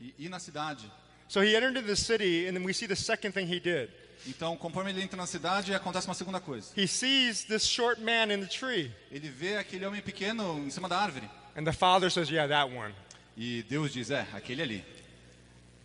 [0.00, 0.90] e ir na cidade.
[1.28, 3.90] So he entered into the city, and then we see the second thing he did.
[4.28, 6.72] Então, conforme ele entra na cidade, acontece uma segunda coisa.
[6.76, 10.88] He sees this short man in the tree, Ele vê aquele homem pequeno em cima
[10.88, 11.28] da árvore.
[11.56, 12.94] and the father says, Yeah, that one.
[13.36, 14.84] E Deus diz: É, aquele ali.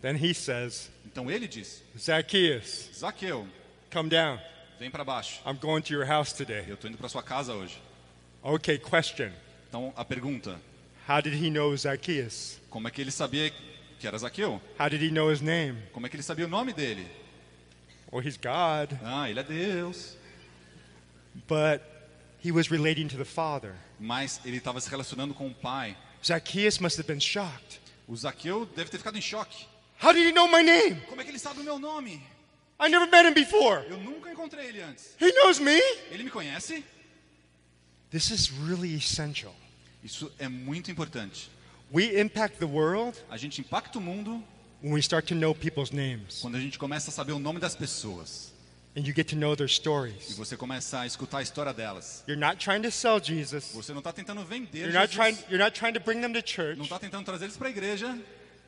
[0.02, 3.48] Then he says, Então ele diz: Zacchaeus, Zaqueu,
[3.92, 4.40] come down.
[4.80, 5.42] vem para baixo.
[5.46, 6.66] I'm going to your house today.
[6.68, 7.80] Eu estou indo para sua casa hoje.
[8.42, 9.32] Okay, question.
[9.70, 10.60] Então, a pergunta:
[11.08, 12.60] How did he know Zacchaeus?
[12.70, 13.52] Como é que ele sabia
[14.00, 14.60] que era Zaqueu?
[14.80, 15.78] How did he know his name?
[15.92, 17.06] Como é que ele sabia o nome dele?
[18.12, 20.18] Well, he's God, Ah, ele é Deus.
[21.48, 21.82] but
[22.44, 23.74] he was relating to the Father.
[24.00, 25.96] Mas ele estava se relacionando com o pai.
[26.24, 27.80] Zacchaeus must have been shocked.
[28.08, 29.66] O Zaqueu deve ter ficado em choque.
[30.02, 31.02] How did he know my name?
[31.08, 32.22] Como é que ele sabe o meu nome?
[32.80, 33.86] I never met him before.
[33.88, 35.16] Eu nunca encontrei ele antes.
[35.20, 35.80] He knows me.
[36.12, 36.84] Ele me conhece?
[38.10, 39.56] This is really essential.
[40.04, 41.50] Isso é muito importante.
[41.94, 44.44] We impact the world A gente impacta o mundo
[44.82, 47.60] when we start to know people's names quando a gente começa a saber o nome
[47.60, 48.51] das pessoas.
[48.96, 50.36] And you get to know their E stories.
[50.38, 52.24] você começa a escutar a história delas.
[52.28, 53.72] You're not trying to sell Jesus.
[53.74, 55.50] Você não está tentando vender You're not trying Jesus.
[55.50, 56.78] you're not trying to bring them to church.
[56.78, 58.18] Não está tentando trazer eles para a igreja.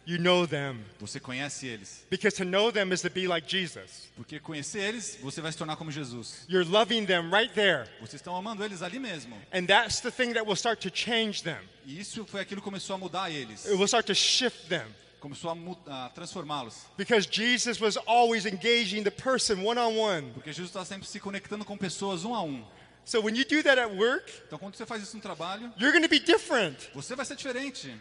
[0.05, 0.83] You know them.
[0.99, 2.05] Você conhece eles.
[2.09, 4.09] Because to know them is to be like Jesus.
[4.17, 6.45] Porque conhecer eles, você vai se tornar como Jesus.
[6.49, 7.86] You're loving them right there.
[8.01, 9.33] Vocês estão amando eles ali mesmo.
[9.53, 11.59] And that's the thing that will start to change them.
[11.86, 13.65] E isso foi aquilo que começou a mudar eles.
[13.65, 14.88] It will start to shift them.
[15.23, 15.49] Começou
[15.88, 16.86] a, a transformá-los.
[16.97, 20.31] Because Jesus was always engaging the person one on one.
[20.33, 22.62] Porque Jesus está sempre se conectando com pessoas um a um.
[23.05, 25.93] So when you do that at work, Então quando você faz isso no trabalho, you're
[25.93, 26.89] going to be different.
[26.93, 27.95] você vai ser diferente.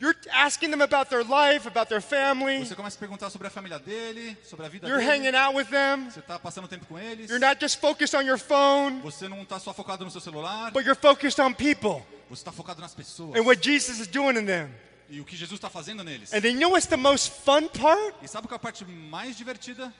[0.00, 2.60] You're asking them about their life, about their family.
[2.64, 5.10] Você começa a perguntar sobre a família dele, sobre a vida You're dele.
[5.26, 6.08] hanging out with them.
[6.08, 7.28] Você está passando tempo com eles.
[7.28, 10.70] You're not just focused on your phone, Você não está só focado no seu celular.
[10.70, 13.36] but you're focused on people Você está focado nas pessoas.
[13.36, 14.70] and what Jesus is doing in them.
[15.10, 16.32] E o que Jesus está fazendo neles.
[16.32, 18.14] And you know what's the most fun part?
[18.22, 19.92] E sabe qual é a parte mais divertida?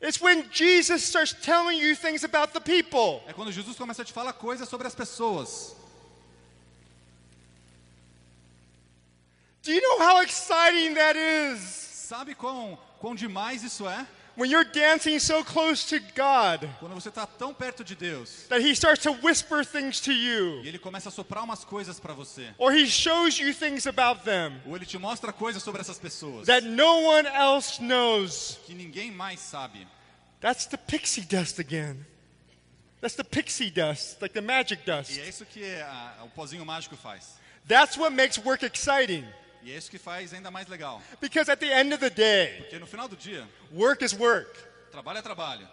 [0.00, 3.22] It's when Jesus starts telling you things about the people.
[3.26, 5.76] É quando Jesus começa a te falar coisas sobre as pessoas.
[9.62, 11.60] Do you know how exciting that is?
[11.60, 14.06] Sabe quão, quão demais isso é?
[14.34, 18.62] When you're dancing so close to God Quando você está tão perto de Deus that
[18.66, 22.14] He starts to whisper things to you, e Ele começa a soprar umas coisas para
[22.14, 22.48] você.
[22.56, 26.46] or He shows you things about them Ou Ele te mostra coisas sobre essas pessoas
[26.46, 28.58] that no one else knows.
[28.64, 29.86] que ninguém mais sabe.
[30.40, 32.04] That's the pixie dust again.
[33.00, 35.10] That's the pixie dust, like the magic dust.
[35.16, 37.36] E é isso que a- o pozinho mágico faz.
[37.68, 39.24] That's what makes work exciting.
[39.64, 41.00] E é isso que faz ainda mais legal.
[41.20, 44.50] Because at the end of the day, Porque no final do dia, work is work.
[44.90, 45.68] trabalho é trabalho.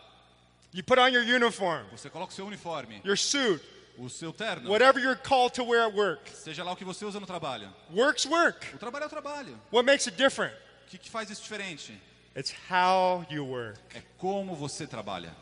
[0.72, 3.64] You put on your uniform, Você coloca o seu uniforme, your suit,
[3.98, 6.30] o seu terno, whatever you're called to wear at work.
[6.32, 7.74] seja lá o que você usa no trabalho.
[7.92, 8.76] Work's work.
[8.76, 9.60] O trabalho é o trabalho.
[9.72, 10.54] What makes it different?
[10.86, 12.00] O que, que faz isso diferente?
[12.38, 13.80] It's how you work.
[13.96, 15.36] É como você trabalha.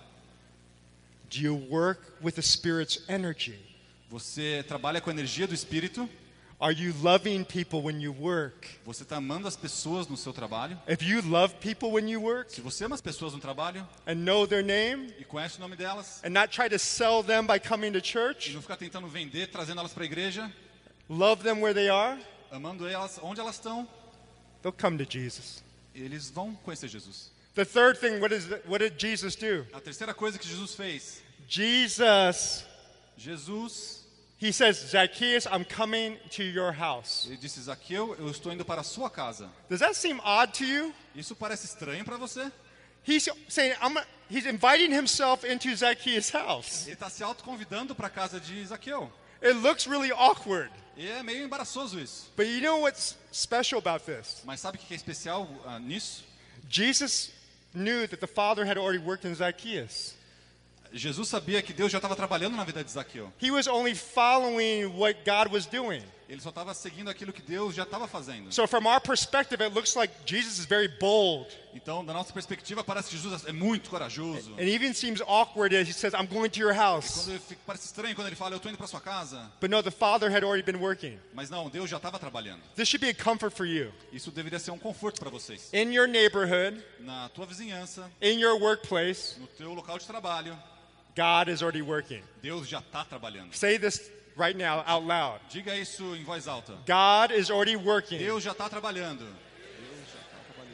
[1.30, 3.60] Do you work with the Spirit's energy?
[4.10, 6.10] Você trabalha com a energia do Espírito.
[6.60, 8.68] Are you loving people when you work?
[8.84, 10.76] Você está amando as pessoas no seu trabalho.
[10.88, 14.16] If you love people when you work Se você ama as pessoas no trabalho and
[14.26, 17.60] know their name e conhece o nome delas and not try to sell them by
[17.60, 20.52] coming to e church, não ficar tentando vender, trazendo elas para a igreja,
[21.08, 22.20] love them where they are,
[22.52, 23.88] amando elas onde elas estão,
[24.64, 25.64] they'll come to Jesus.
[25.94, 27.32] eles vão conhecer Jesus.
[27.54, 29.66] The third thing, what, is, what did Jesus do?
[29.74, 32.66] A terceira coisa que Jesus fez, Jesus,
[33.16, 33.97] Jesus,
[34.38, 37.26] he says, Zacchaeus, I'm coming to your house.
[37.28, 39.50] ele disse: Zaqueu, eu estou indo para a sua casa.
[39.68, 40.94] Does that seem odd to you?
[41.16, 42.52] Isso parece estranho para você?
[43.04, 43.98] He's saying, I'm,
[44.30, 46.86] he's inviting himself into Zacchaeus' house.
[46.86, 49.12] Ele está se autoconvidando para a casa de Zaqueu.
[49.42, 50.72] It looks really awkward.
[50.96, 52.32] E é meio embaraçoso isso.
[52.36, 54.42] But you know what's special about this?
[54.44, 56.24] Mas sabe o que é especial ah, nisso?
[56.70, 57.32] Jesus
[57.74, 60.17] knew that the Father had already worked in Zacchaeus.
[60.94, 63.32] Jesus sabia que Deus já estava trabalhando na vida de Zaqueu.
[63.42, 66.02] He was only following what God was doing.
[66.30, 68.52] Ele só estava seguindo aquilo que Deus já estava fazendo.
[68.54, 71.48] So, from our perspective, it looks like Jesus is very bold.
[71.74, 74.54] Então, da nossa perspectiva, parece que Jesus é muito corajoso.
[74.56, 77.24] And even seems awkward as he says, I'm going to your house.
[77.24, 79.50] Quando fica- parece estranho quando ele fala, eu estou indo para sua casa.
[79.62, 81.18] But no, the Father had already been working.
[81.34, 82.62] Mas não, Deus já estava trabalhando.
[82.76, 83.94] This should be a comfort for you.
[84.12, 85.70] Isso deveria ser um conforto para vocês.
[85.72, 90.58] In your neighborhood, Na tua vizinhança, in your workplace, no teu local de trabalho,
[91.18, 92.22] God is already working.
[92.44, 93.52] Deus já está trabalhando.
[93.56, 95.40] Say this right now out loud.
[95.50, 96.74] Diga isso em voz alta.
[96.86, 99.26] God is already working Deus já está trabalhando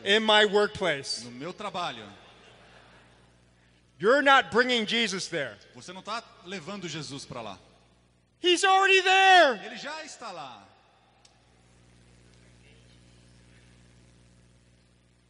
[0.03, 1.23] in my workplace.
[1.23, 2.03] no meu trabalho.
[3.99, 5.55] You're not bringing Jesus there.
[5.75, 7.57] Você não está levando Jesus para lá.
[8.41, 9.61] He's already there.
[9.65, 10.67] Ele já está lá.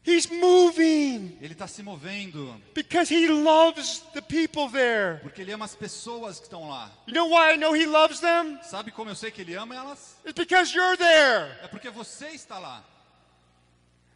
[0.06, 2.54] He's moving Ele está se movendo.
[2.74, 5.20] because he loves the people there.
[5.22, 6.92] Porque ele ama as pessoas que estão lá.
[7.08, 8.60] You know why I know he loves them?
[8.64, 10.18] Sabe como eu sei que ele ama elas?
[10.26, 11.58] It's because you're there.
[11.64, 12.84] É porque você está lá.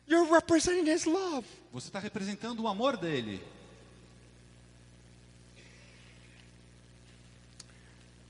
[0.09, 1.45] You're representing his love.
[1.71, 3.41] Você está representando o amor dele.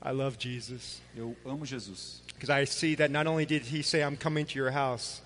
[0.00, 2.22] I love Jesus Eu amo Jesus.
[2.28, 5.22] because I see that not only did he say, I'm coming to your house,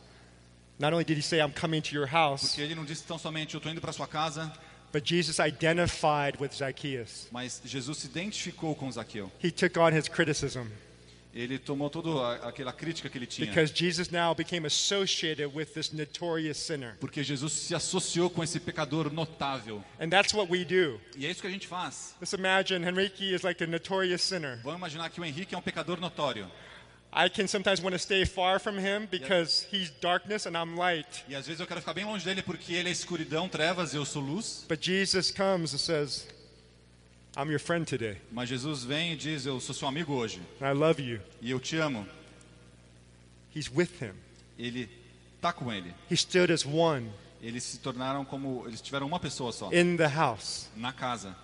[0.78, 3.18] not only did he say, I'm coming to your house, Porque ele não disse tão
[3.18, 4.52] somente eu estou indo para sua casa,
[4.92, 7.28] but Jesus identified with Zacchaeus.
[7.30, 9.30] mas Jesus se identificou com Zaqueu.
[9.42, 10.66] He took on his criticism
[11.34, 13.46] Ele tomou toda aquela crítica que ele tinha.
[13.48, 16.94] because Jesus now became associated with this notorious sinner.
[17.00, 19.82] Porque Jesus se associou com esse pecador notável.
[19.98, 21.00] And that's what we do.
[21.16, 22.14] E é isso que a gente faz.
[22.20, 24.60] Let's imagine Henrique is like a notorious sinner.
[24.62, 26.50] Vamos imaginar que o Henrique é um pecador notório.
[27.14, 31.22] I can sometimes want to stay far from him because he's darkness and I'm light.
[31.28, 33.96] E às vezes eu quero ficar bem longe dele porque ele é escuridão, trevas e
[33.96, 34.64] eu sou luz.
[34.66, 36.26] But Jesus comes and says,
[37.36, 40.40] I'm your friend today, Mas Jesus vem e diz: Eu sou seu amigo hoje.
[40.60, 41.20] and I love you.
[41.42, 42.06] E eu te amo.
[43.54, 44.14] He's with him.
[44.58, 44.88] Ele
[45.40, 45.92] tá com ele.
[46.10, 47.10] He stood as one
[47.42, 48.64] Eles se tornaram como.
[48.66, 49.70] Eles tiveram uma pessoa só.
[49.70, 50.68] in the house.
[50.76, 51.36] Na casa.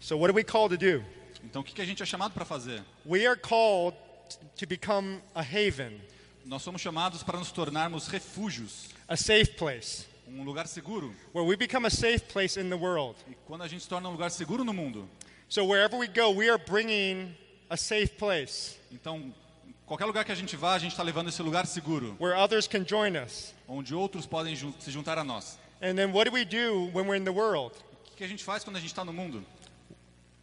[0.00, 1.04] So, what are we called to do?
[1.44, 2.82] Então o que que a gente é chamado para fazer?
[3.06, 3.96] We are called
[4.56, 6.00] to become a haven,
[6.44, 11.14] Nós somos chamados para nos tornarmos refúgios, a safe place, um lugar seguro.
[11.32, 13.16] where we become a safe place in the world.
[13.28, 15.08] E quando a gente se torna um lugar seguro no mundo,
[15.48, 17.34] So, wherever we go, we are bringing
[17.68, 18.76] a safe place.
[18.92, 19.34] então
[19.84, 22.68] qualquer lugar que a gente vá, a gente está levando esse lugar seguro, where others
[22.68, 23.52] can join us.
[23.68, 25.58] onde outros podem se juntar a nós.
[25.82, 27.74] And then what do we do when we're in the world?
[28.12, 29.44] O que a gente faz quando a gente está no mundo?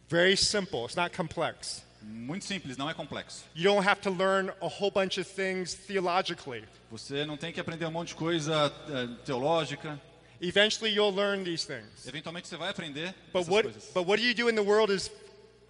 [0.08, 0.84] Very simple.
[0.84, 1.82] It's not complex.
[2.02, 3.44] Muito simples, não é complexo.
[3.54, 6.64] You don't have to learn a whole bunch of things theologically.
[6.90, 10.00] Você não tem que aprender um monte de coisa eh, teológica.
[10.40, 12.06] Eventually, you'll learn these things.
[12.06, 13.90] Eventualmente você vai aprender But essas what, coisas.
[13.92, 15.10] but what do you do in the world is,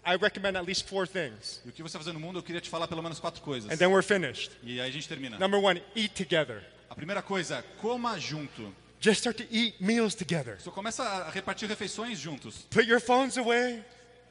[0.04, 1.60] I recommend at least four things.
[1.64, 3.70] E o que você fazer no mundo, eu queria te falar pelo menos quatro coisas.
[3.72, 4.52] And then we're finished.
[4.62, 5.38] E aí a gente termina.
[5.38, 6.62] Number one, eat together.
[6.90, 8.72] A primeira coisa, coma junto.
[9.00, 10.58] Just start to eat meals together.
[10.60, 12.66] Só começa a repartir refeições juntos.
[12.70, 13.82] Put your phones away.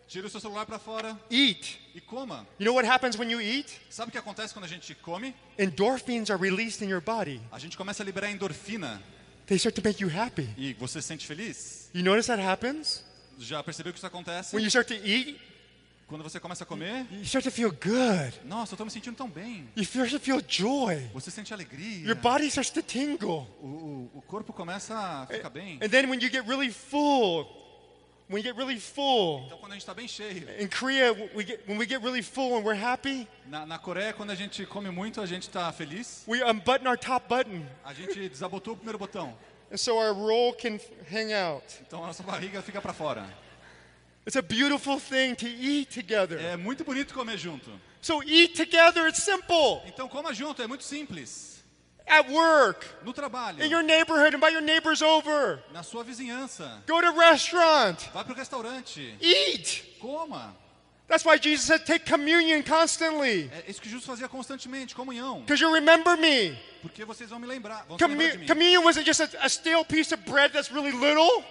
[0.08, 1.80] Tira o seu celular para fora Eat.
[1.93, 2.48] e coma.
[2.60, 3.78] You know what happens when you eat?
[3.89, 5.36] Sabe o que acontece quando a gente come?
[5.60, 7.41] Endorphins are released in your body.
[7.52, 9.02] A gente começa a liberar endorfina
[9.48, 10.48] They start to make you happy.
[10.58, 11.89] e você se sente feliz.
[11.93, 13.04] You notice that happens?
[13.38, 14.56] Já percebeu que isso acontece?
[14.56, 15.39] When you start to eat,
[16.08, 18.34] Quando você começa a comer, you start to feel good.
[18.46, 19.67] nossa, eu tô me sentindo tão bem.
[19.76, 21.06] You start to feel joy.
[21.13, 22.06] Você sente alegria.
[22.08, 23.46] Your body starts to tingle.
[23.62, 25.80] O, o, o corpo começa a ficar bem.
[25.84, 27.46] And then when you get really full,
[28.30, 30.48] when you get really full, Então quando a gente está bem cheio.
[30.60, 34.13] in Korea, we get, when we get really full and we're happy, Na, na Coreia,
[34.13, 36.24] quando a gente come muito, a gente está feliz.
[36.28, 37.66] we unbutton our top button.
[37.86, 39.34] A gente desabotou o primeiro botão.
[39.72, 40.80] And so our roll can
[41.12, 41.63] hang out.
[41.86, 43.28] Então a nossa barriga fica para fora.
[44.26, 46.38] It's a beautiful thing to eat together.
[46.40, 47.70] É muito bonito comer junto.
[48.02, 49.82] So eat together, it's simple.
[49.86, 51.57] Então coma junto, é muito simples.
[52.10, 55.60] At work, No trabalho, in your neighborhood, invite your neighbors over.
[55.74, 59.84] na sua vizinhança, Go to restaurant, vá para o restaurante, eat.
[60.00, 60.56] coma.
[61.10, 63.50] That's why Jesus said take communion constantly.
[63.54, 65.39] É isso que Jesus fazia constantemente, comunhão.
[65.41, 66.58] Because you remember me.
[66.82, 68.46] Porque vocês vão me lembrar, vão se lembrar de mim.
[68.48, 71.43] communion wasn't just a, a stale piece of bread that's really little.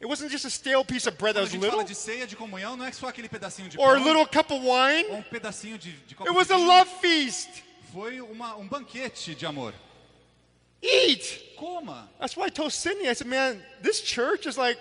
[0.00, 1.86] It wasn't just a stale piece of bread that was gente fala little.
[1.86, 4.50] de ceia, de comunhão, não é só aquele pedacinho de Or a pão little cup
[4.50, 5.06] of wine.
[5.10, 7.48] ou um pedacinho de, de copo It de was a love feast.
[7.92, 9.74] Foi uma, um banquete de amor.
[10.82, 11.54] Eat.
[11.56, 12.08] Coma.
[12.18, 14.78] That's why I told Sydney, I said, man, this church is like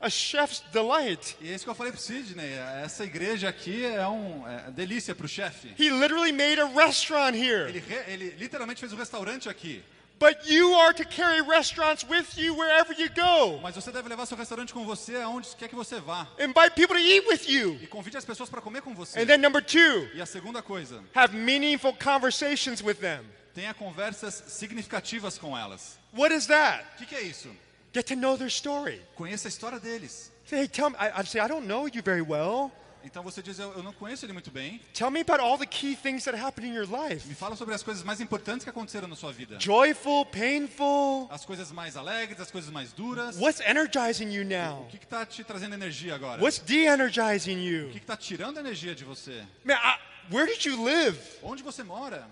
[0.00, 1.36] a chef's delight.
[1.40, 2.52] E é isso que eu falei pro Sidney.
[2.82, 5.68] Essa igreja aqui é um é delícia pro chefe.
[5.78, 7.68] He literally made a restaurant here.
[7.68, 9.82] Ele, re- ele literalmente fez um restaurante aqui.
[10.18, 13.60] But you are to carry restaurants with you wherever you go.
[13.62, 16.26] Mas você deve levar seu restaurante com você aonde quer que você vá.
[16.38, 17.78] Invite people to eat with you.
[17.82, 19.20] E convide as pessoas para comer com você.
[19.20, 23.20] And then number two, E a segunda coisa, have meaningful conversations with them.
[23.54, 25.98] tenha conversas significativas com elas.
[26.14, 26.84] What is that?
[26.94, 27.50] O que, que é isso?
[27.92, 29.02] Get to know their story.
[29.16, 30.30] Conheça a história deles.
[30.50, 32.70] Hey, tell me, I, I'd say, I don't know you very well.
[33.06, 34.80] Então você diz, eu, eu não conheço ele muito bem.
[34.92, 37.26] Tell me about all the key things that happened in your life.
[37.28, 39.58] Me fala sobre as coisas mais importantes que aconteceram na sua vida.
[39.60, 41.28] Joyful, painful.
[41.30, 43.38] As coisas mais alegres, as coisas mais duras.
[43.38, 44.82] What's energizing you now?
[44.82, 46.42] O que está te trazendo energia agora?
[46.42, 47.88] What's de-energizing you?
[47.88, 49.46] O que está tirando energia de você?
[49.64, 49.98] Man, I,
[50.34, 51.16] where did you live?
[51.44, 52.28] Onde você mora?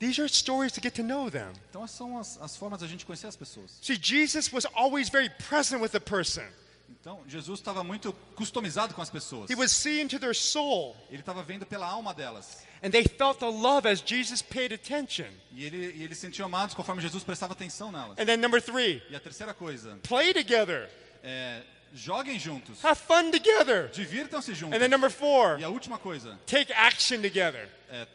[0.00, 1.52] These are stories to get to know them.
[1.68, 3.78] Então são as, as formas da gente conhecer as pessoas.
[3.80, 6.42] See, Jesus was always very present with the person.
[6.90, 9.50] Então Jesus estava muito customizado com as pessoas.
[9.50, 10.96] He was seeing to their soul.
[11.08, 12.62] Ele estava vendo pela alma delas.
[12.82, 15.26] And they felt the love as Jesus paid attention.
[15.52, 18.18] E ele, e eles se sentiam amados conforme Jesus prestava atenção nelas.
[18.18, 20.88] And then number three, E a terceira coisa, play together.
[21.22, 21.62] é,
[21.94, 22.84] joguem juntos.
[22.84, 23.88] Have fun together.
[23.90, 24.76] Divirtam-se juntos.
[24.76, 27.68] And then number four, E a última coisa, take action together.
[27.90, 28.06] é,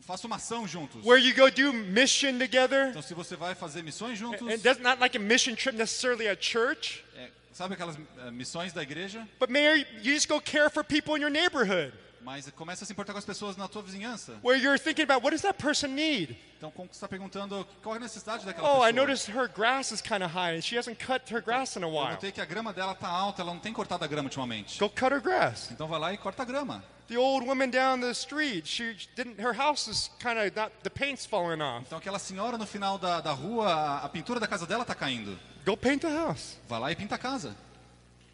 [0.00, 1.04] faça uma ação juntos.
[1.04, 2.88] Where you go do mission together.
[2.90, 6.28] Então se você vai fazer missões juntos, And that's not like a mission trip necessarily
[6.28, 9.26] at church, é, sabe aquelas é, missões da igreja?
[9.38, 11.92] but maybe you just go care for people in your neighborhood.
[12.22, 14.32] Mas começa a se importar com as pessoas na tua vizinhança.
[14.42, 16.36] Where you're thinking about what does that person need?
[16.58, 18.88] Então como está perguntando qual é a necessidade daquela Oh, pessoa?
[18.90, 21.84] I noticed her grass is kind of high and she hasn't cut her grass in
[21.84, 22.10] a Eu while.
[22.10, 24.76] notei que a grama dela tá alta, ela não tem cortado a grama ultimamente.
[24.80, 25.70] Go cut her grass.
[25.70, 26.82] Então vai lá e corta a grama.
[27.06, 29.40] The old woman down the street, she didn't.
[29.40, 30.72] Her house is kind of not.
[30.82, 31.84] The paint's falling off.
[31.86, 34.96] Então aquela senhora no final da, da rua, a, a pintura da casa dela tá
[34.96, 35.38] caindo.
[35.66, 36.56] Go paint the house.
[36.68, 37.56] Vai lá e pinta a casa.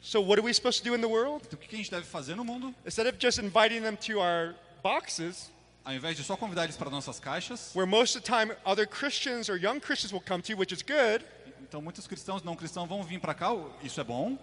[0.02, 1.46] So what are we supposed to do in the world?
[1.46, 2.74] Então o que que a gente deve fazer no mundo?
[2.84, 5.50] Instead of just inviting them to our boxes,
[5.84, 8.86] Ao invés de só convidar eles para nossas caixas, where most of the time other
[8.86, 11.24] Christians or young Christians will come to, which is good,
[11.60, 13.48] então muitos cristãos não cristãos vão vir para cá,
[13.82, 14.38] isso é bom,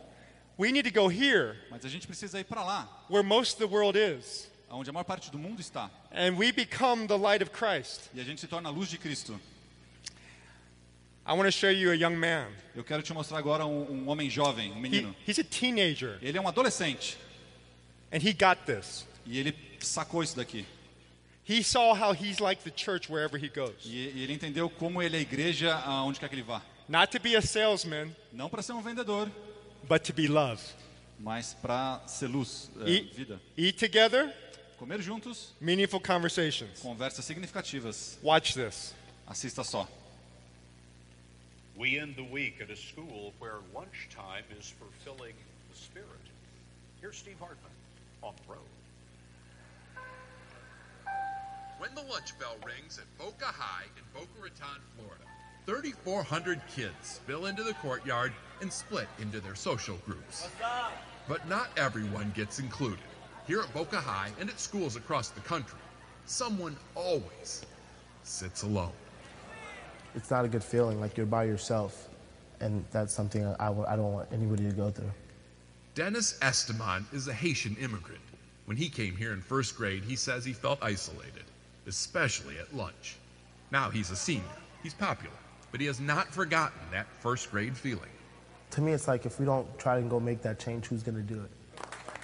[0.58, 3.60] we need to go here, mas a gente precisa ir para lá, where most of
[3.60, 7.42] the world is, onde a maior parte do mundo está, and we become the light
[7.42, 8.10] of Christ.
[8.14, 9.40] e a gente se torna a luz de Cristo.
[11.30, 12.48] I want to show you a young man.
[12.76, 15.16] Eu quero te mostrar agora um, um homem jovem, um He, menino.
[15.28, 17.18] he's a teenager, Ele é um adolescente
[18.12, 19.06] and he got this.
[19.28, 20.66] e ele sacou isso daqui.
[21.48, 23.76] He saw how he's like the church wherever he goes.
[23.86, 26.62] E, e ele entendeu como ele é a igreja aonde quer que ele vá.
[26.88, 29.30] Not to be a salesman, Não para ser um vendedor,
[29.88, 30.60] but to be love.
[31.20, 33.40] mas para ser luz, é, Eat, vida.
[33.56, 34.34] eat together,
[34.80, 36.80] Comer juntos, meaningful conversations.
[36.80, 38.18] conversas significativas.
[38.24, 38.96] Watch this.
[39.28, 39.88] Assista só.
[41.80, 45.34] We end the week at a school where lunchtime is fulfilling
[45.72, 46.10] the spirit.
[47.00, 47.72] Here's Steve Hartman
[48.22, 48.68] on the road.
[51.78, 55.24] When the lunch bell rings at Boca High in Boca Raton, Florida,
[55.68, 60.50] 3,400 kids spill into the courtyard and split into their social groups.
[61.30, 63.00] But not everyone gets included.
[63.48, 65.80] Here at Boca High and at schools across the country,
[66.26, 67.66] someone always
[68.24, 68.92] sits alone.
[70.16, 72.10] It's not a good feeling like you're by yourself
[72.62, 75.12] and that's something I, w- I don't want anybody to go through
[75.96, 78.22] Dennis Esteban is a Haitian immigrant.
[78.66, 81.44] When he came here in first grade, he says he felt isolated,
[81.88, 83.18] especially at lunch.
[83.72, 84.44] Now he's a senior.
[84.84, 85.36] He's popular,
[85.72, 88.10] but he has not forgotten that first grade feeling.
[88.72, 91.18] to me it's like if we don't try and go make that change who's going
[91.18, 91.50] to do it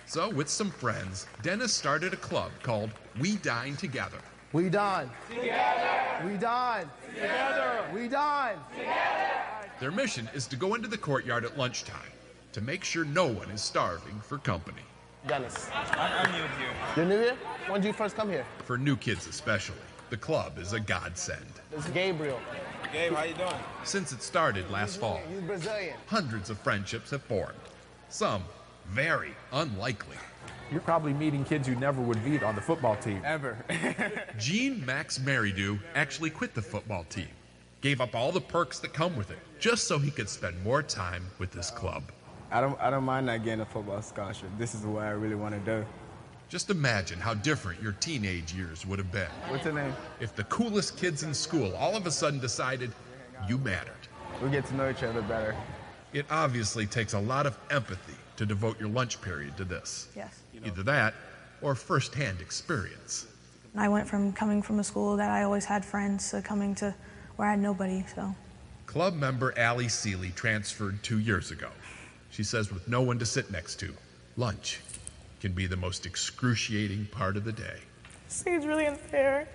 [0.06, 4.20] So, with some friends, Dennis started a club called We Dine Together.
[4.54, 5.10] we dine.
[5.30, 9.70] together we done together we done Together!
[9.80, 12.12] Their mission is to go into the courtyard at lunchtime
[12.54, 14.82] to make sure no one is starving for company.
[15.28, 17.38] dennis i'm new here you're new here
[17.68, 19.76] when did you first come here For new kids, especially,
[20.10, 21.46] the club is a godsend.
[21.72, 22.40] it's gabriel
[22.94, 23.52] Gabe, how you doing?
[23.84, 27.58] Since it started last fall, he's brazilian hundreds of friendships have formed.
[28.10, 28.44] Some
[28.90, 30.18] very unlikely.
[30.72, 33.22] You're probably meeting kids you never would meet on the football team.
[33.24, 33.58] Ever.
[34.40, 37.28] Gene Max Maridew actually quit the football team,
[37.82, 40.82] gave up all the perks that come with it, just so he could spend more
[40.82, 42.04] time with this club.
[42.52, 44.50] I don't I don't mind not getting a football scholarship.
[44.58, 45.86] This is what I really want to do.
[46.48, 49.94] Just imagine how different your teenage years would have been What's your name?
[50.20, 52.92] if the coolest kids in school all of a sudden decided
[53.50, 53.94] you mattered.
[54.44, 55.56] We get to know each other better.
[56.14, 60.08] It obviously takes a lot of empathy to devote your lunch period to this.
[60.16, 60.42] Yes.
[60.66, 61.14] Either that
[61.62, 63.28] or firsthand experience.
[63.76, 66.94] I went from coming from a school that I always had friends to coming to
[67.36, 68.06] where I had nobody.
[68.14, 68.34] So
[68.86, 71.70] Club member Allie Seeley transferred two years ago.
[72.32, 73.94] She says, with no one to sit next to,
[74.38, 74.82] lunch
[75.42, 77.80] can be the most excruciating part of the day.
[78.06, 79.48] I think it's really unfair.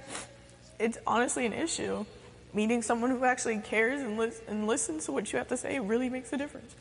[0.78, 2.04] It's honestly an issue.
[2.52, 5.78] Meeting someone who actually cares and, lis- and listens to what you have to say
[5.78, 6.74] really makes a difference.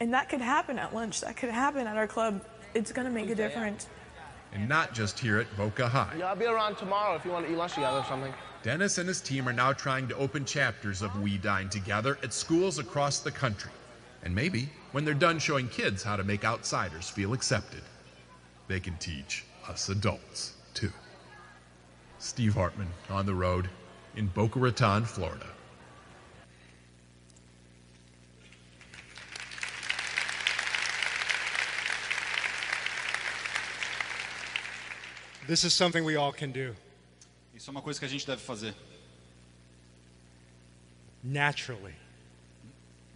[0.00, 1.20] And that could happen at lunch.
[1.20, 2.42] That could happen at our club.
[2.74, 3.86] It's going to make a difference.
[4.52, 6.16] And not just here at Boca High.
[6.18, 8.32] yeah i'll be around tomorrow if you want to eat lunch together or something
[8.62, 12.34] Dennis and his team are now trying to open chapters of We Dine Together at
[12.34, 13.70] schools across the country.
[14.22, 17.80] And maybe, when they're done showing kids how to make outsiders feel accepted,
[18.68, 20.92] they can teach us adults, too.
[22.18, 23.70] Steve Hartman on the road
[24.16, 25.46] in Boca Raton, Florida.
[35.50, 36.76] This is something we all can do
[37.52, 38.72] Isso é uma coisa que a gente deve fazer
[41.24, 41.92] naturally,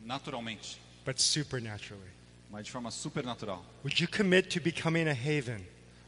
[0.04, 2.10] naturalmente, but supernaturally.
[2.50, 3.64] mas de forma supernatural.
[3.84, 5.64] Would you commit to becoming a haven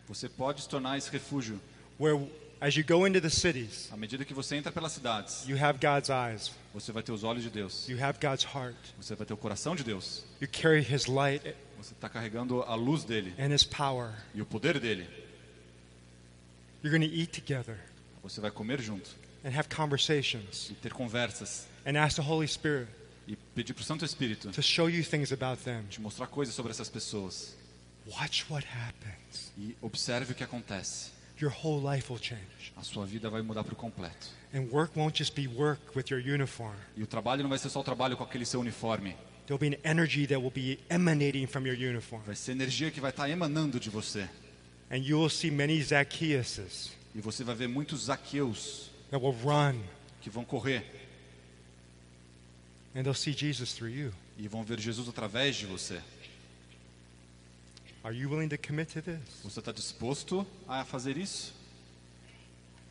[0.08, 1.60] Você pode se tornar esse refúgio
[1.96, 2.18] where,
[2.60, 5.44] as you go into the cities, à medida que você entra pelas cidades.
[5.46, 7.88] you have God's eyes, Você vai ter os olhos de Deus.
[7.88, 10.24] you have God's heart, Você vai ter o coração de Deus.
[10.40, 14.10] you carry His light Você está carregando a luz dele and His power.
[14.34, 15.24] e o poder dele.
[16.82, 17.76] You're going to eat together
[18.22, 19.10] Você vai comer junto
[19.44, 22.88] and have conversations e ter conversas and ask the Holy Spirit
[23.28, 25.84] e pedir para o Santo Espírito to show you things about them.
[25.88, 27.54] te mostrar coisas sobre essas pessoas
[28.06, 29.52] Watch what happens.
[29.58, 31.10] e observe o que acontece.
[31.42, 32.72] Your whole life will change.
[32.76, 34.28] A sua vida vai mudar por completo.
[34.54, 36.76] And work won't just be work with your uniform.
[36.96, 39.14] E o trabalho não vai ser só o trabalho com aquele seu uniforme.
[39.46, 42.22] There'll be an energy that will be emanating from your uniform.
[42.24, 44.28] Vai ser energia que vai estar emanando de você.
[44.90, 49.80] And you will see many Zacchaeuses E você vai ver muitos Zaqueus that will run
[50.20, 50.84] que vão correr
[52.94, 54.12] and they'll see Jesus through you.
[54.38, 56.00] e vão ver Jesus através de você.
[58.04, 59.18] Are you willing to commit to this?
[59.42, 61.52] Você está disposto a fazer isso?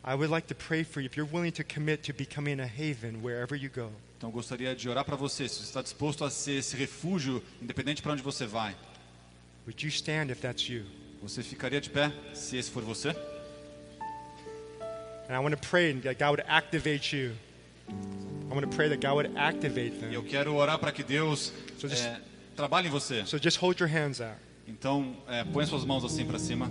[0.04, 2.66] I would like to pray for you if you're willing to commit to becoming a
[2.66, 3.90] haven wherever you go.
[4.18, 5.48] Então eu gostaria de orar para você.
[5.48, 8.76] Se você está disposto a ser esse refúgio, independente para onde você vai,
[9.66, 10.84] Would you stand if that's you?
[11.28, 13.08] Você ficaria de pé se esse for você?
[15.28, 17.32] And I want to pray that God would activate you.
[17.88, 20.30] I want to pray that God would activate E eu them.
[20.30, 22.20] quero orar para que Deus So just- é,
[22.54, 23.24] trabalhe em você.
[23.26, 24.36] So just hold your hands out.
[24.68, 26.70] Então, é, põe suas mãos assim para cima.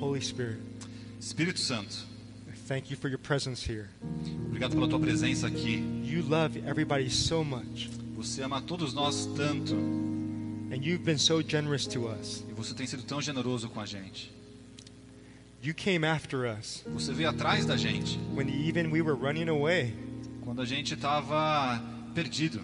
[0.00, 0.58] Holy Spirit,
[1.20, 1.94] Espírito Santo,
[2.66, 3.88] thank you for your presence here.
[4.46, 5.82] obrigado pela tua presença aqui.
[6.04, 7.88] You love everybody so much.
[8.22, 9.74] Você ama todos nós tanto.
[9.74, 12.44] And you've been so generous to us.
[12.48, 14.30] E você tem sido tão generoso com a gente.
[15.60, 19.92] You came after us Você veio atrás da gente when even we were running away.
[20.44, 21.82] quando a gente estava
[22.14, 22.60] perdido.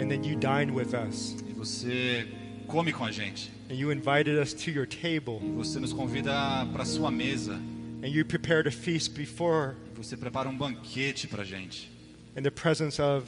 [0.00, 1.36] And then you dined with us.
[1.46, 2.26] E você
[2.66, 3.52] come com a gente.
[3.70, 5.38] And you invited us to your table.
[5.42, 6.32] E você nos convida
[6.72, 7.60] para sua mesa.
[8.02, 11.90] And you prepared a feast before E você prepara um banquete para a gente
[12.34, 13.26] in the presence of.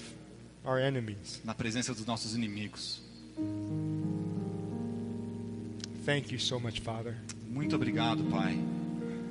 [1.45, 3.01] Na presença dos nossos inimigos.
[6.05, 7.17] Thank you so much, Father.
[7.49, 8.59] Muito obrigado, Pai.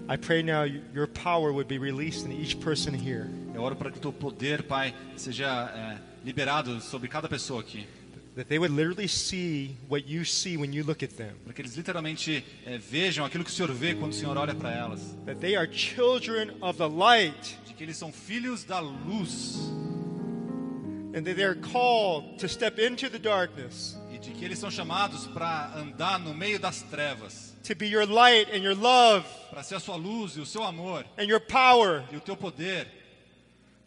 [0.07, 3.27] I pray now your power would be released in each person here.
[3.55, 7.87] Eu oro para que o teu poder, Pai, seja é, liberado sobre cada pessoa aqui.
[8.35, 11.33] That they would literally see what you see when you look at them.
[11.45, 14.53] Para que eles literalmente é, vejam aquilo que o Senhor vê quando o Senhor olha
[14.53, 15.15] para elas.
[15.25, 17.57] That they are children of the light.
[17.65, 19.71] De que eles são filhos da luz.
[24.11, 27.55] E de que eles são chamados para andar no meio das trevas.
[27.63, 30.63] To be your light and your love Para ser a sua luz e o seu
[30.63, 31.05] amor.
[31.17, 32.03] and your power.
[32.11, 32.87] E o teu poder.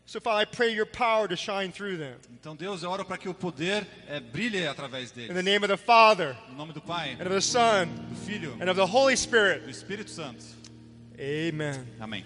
[0.07, 2.15] So, Father, I pray your power to shine through them.
[2.33, 5.45] Então, Deus, eu oro para que o poder é, brilhe através In the deles.
[5.45, 8.71] name of the Father, No nome do Pai, and of the Son, do Filho, and
[8.71, 9.69] of the Holy do Spirit.
[9.69, 10.43] Espírito Santo.
[11.21, 11.87] Amen.
[12.01, 12.25] Amém.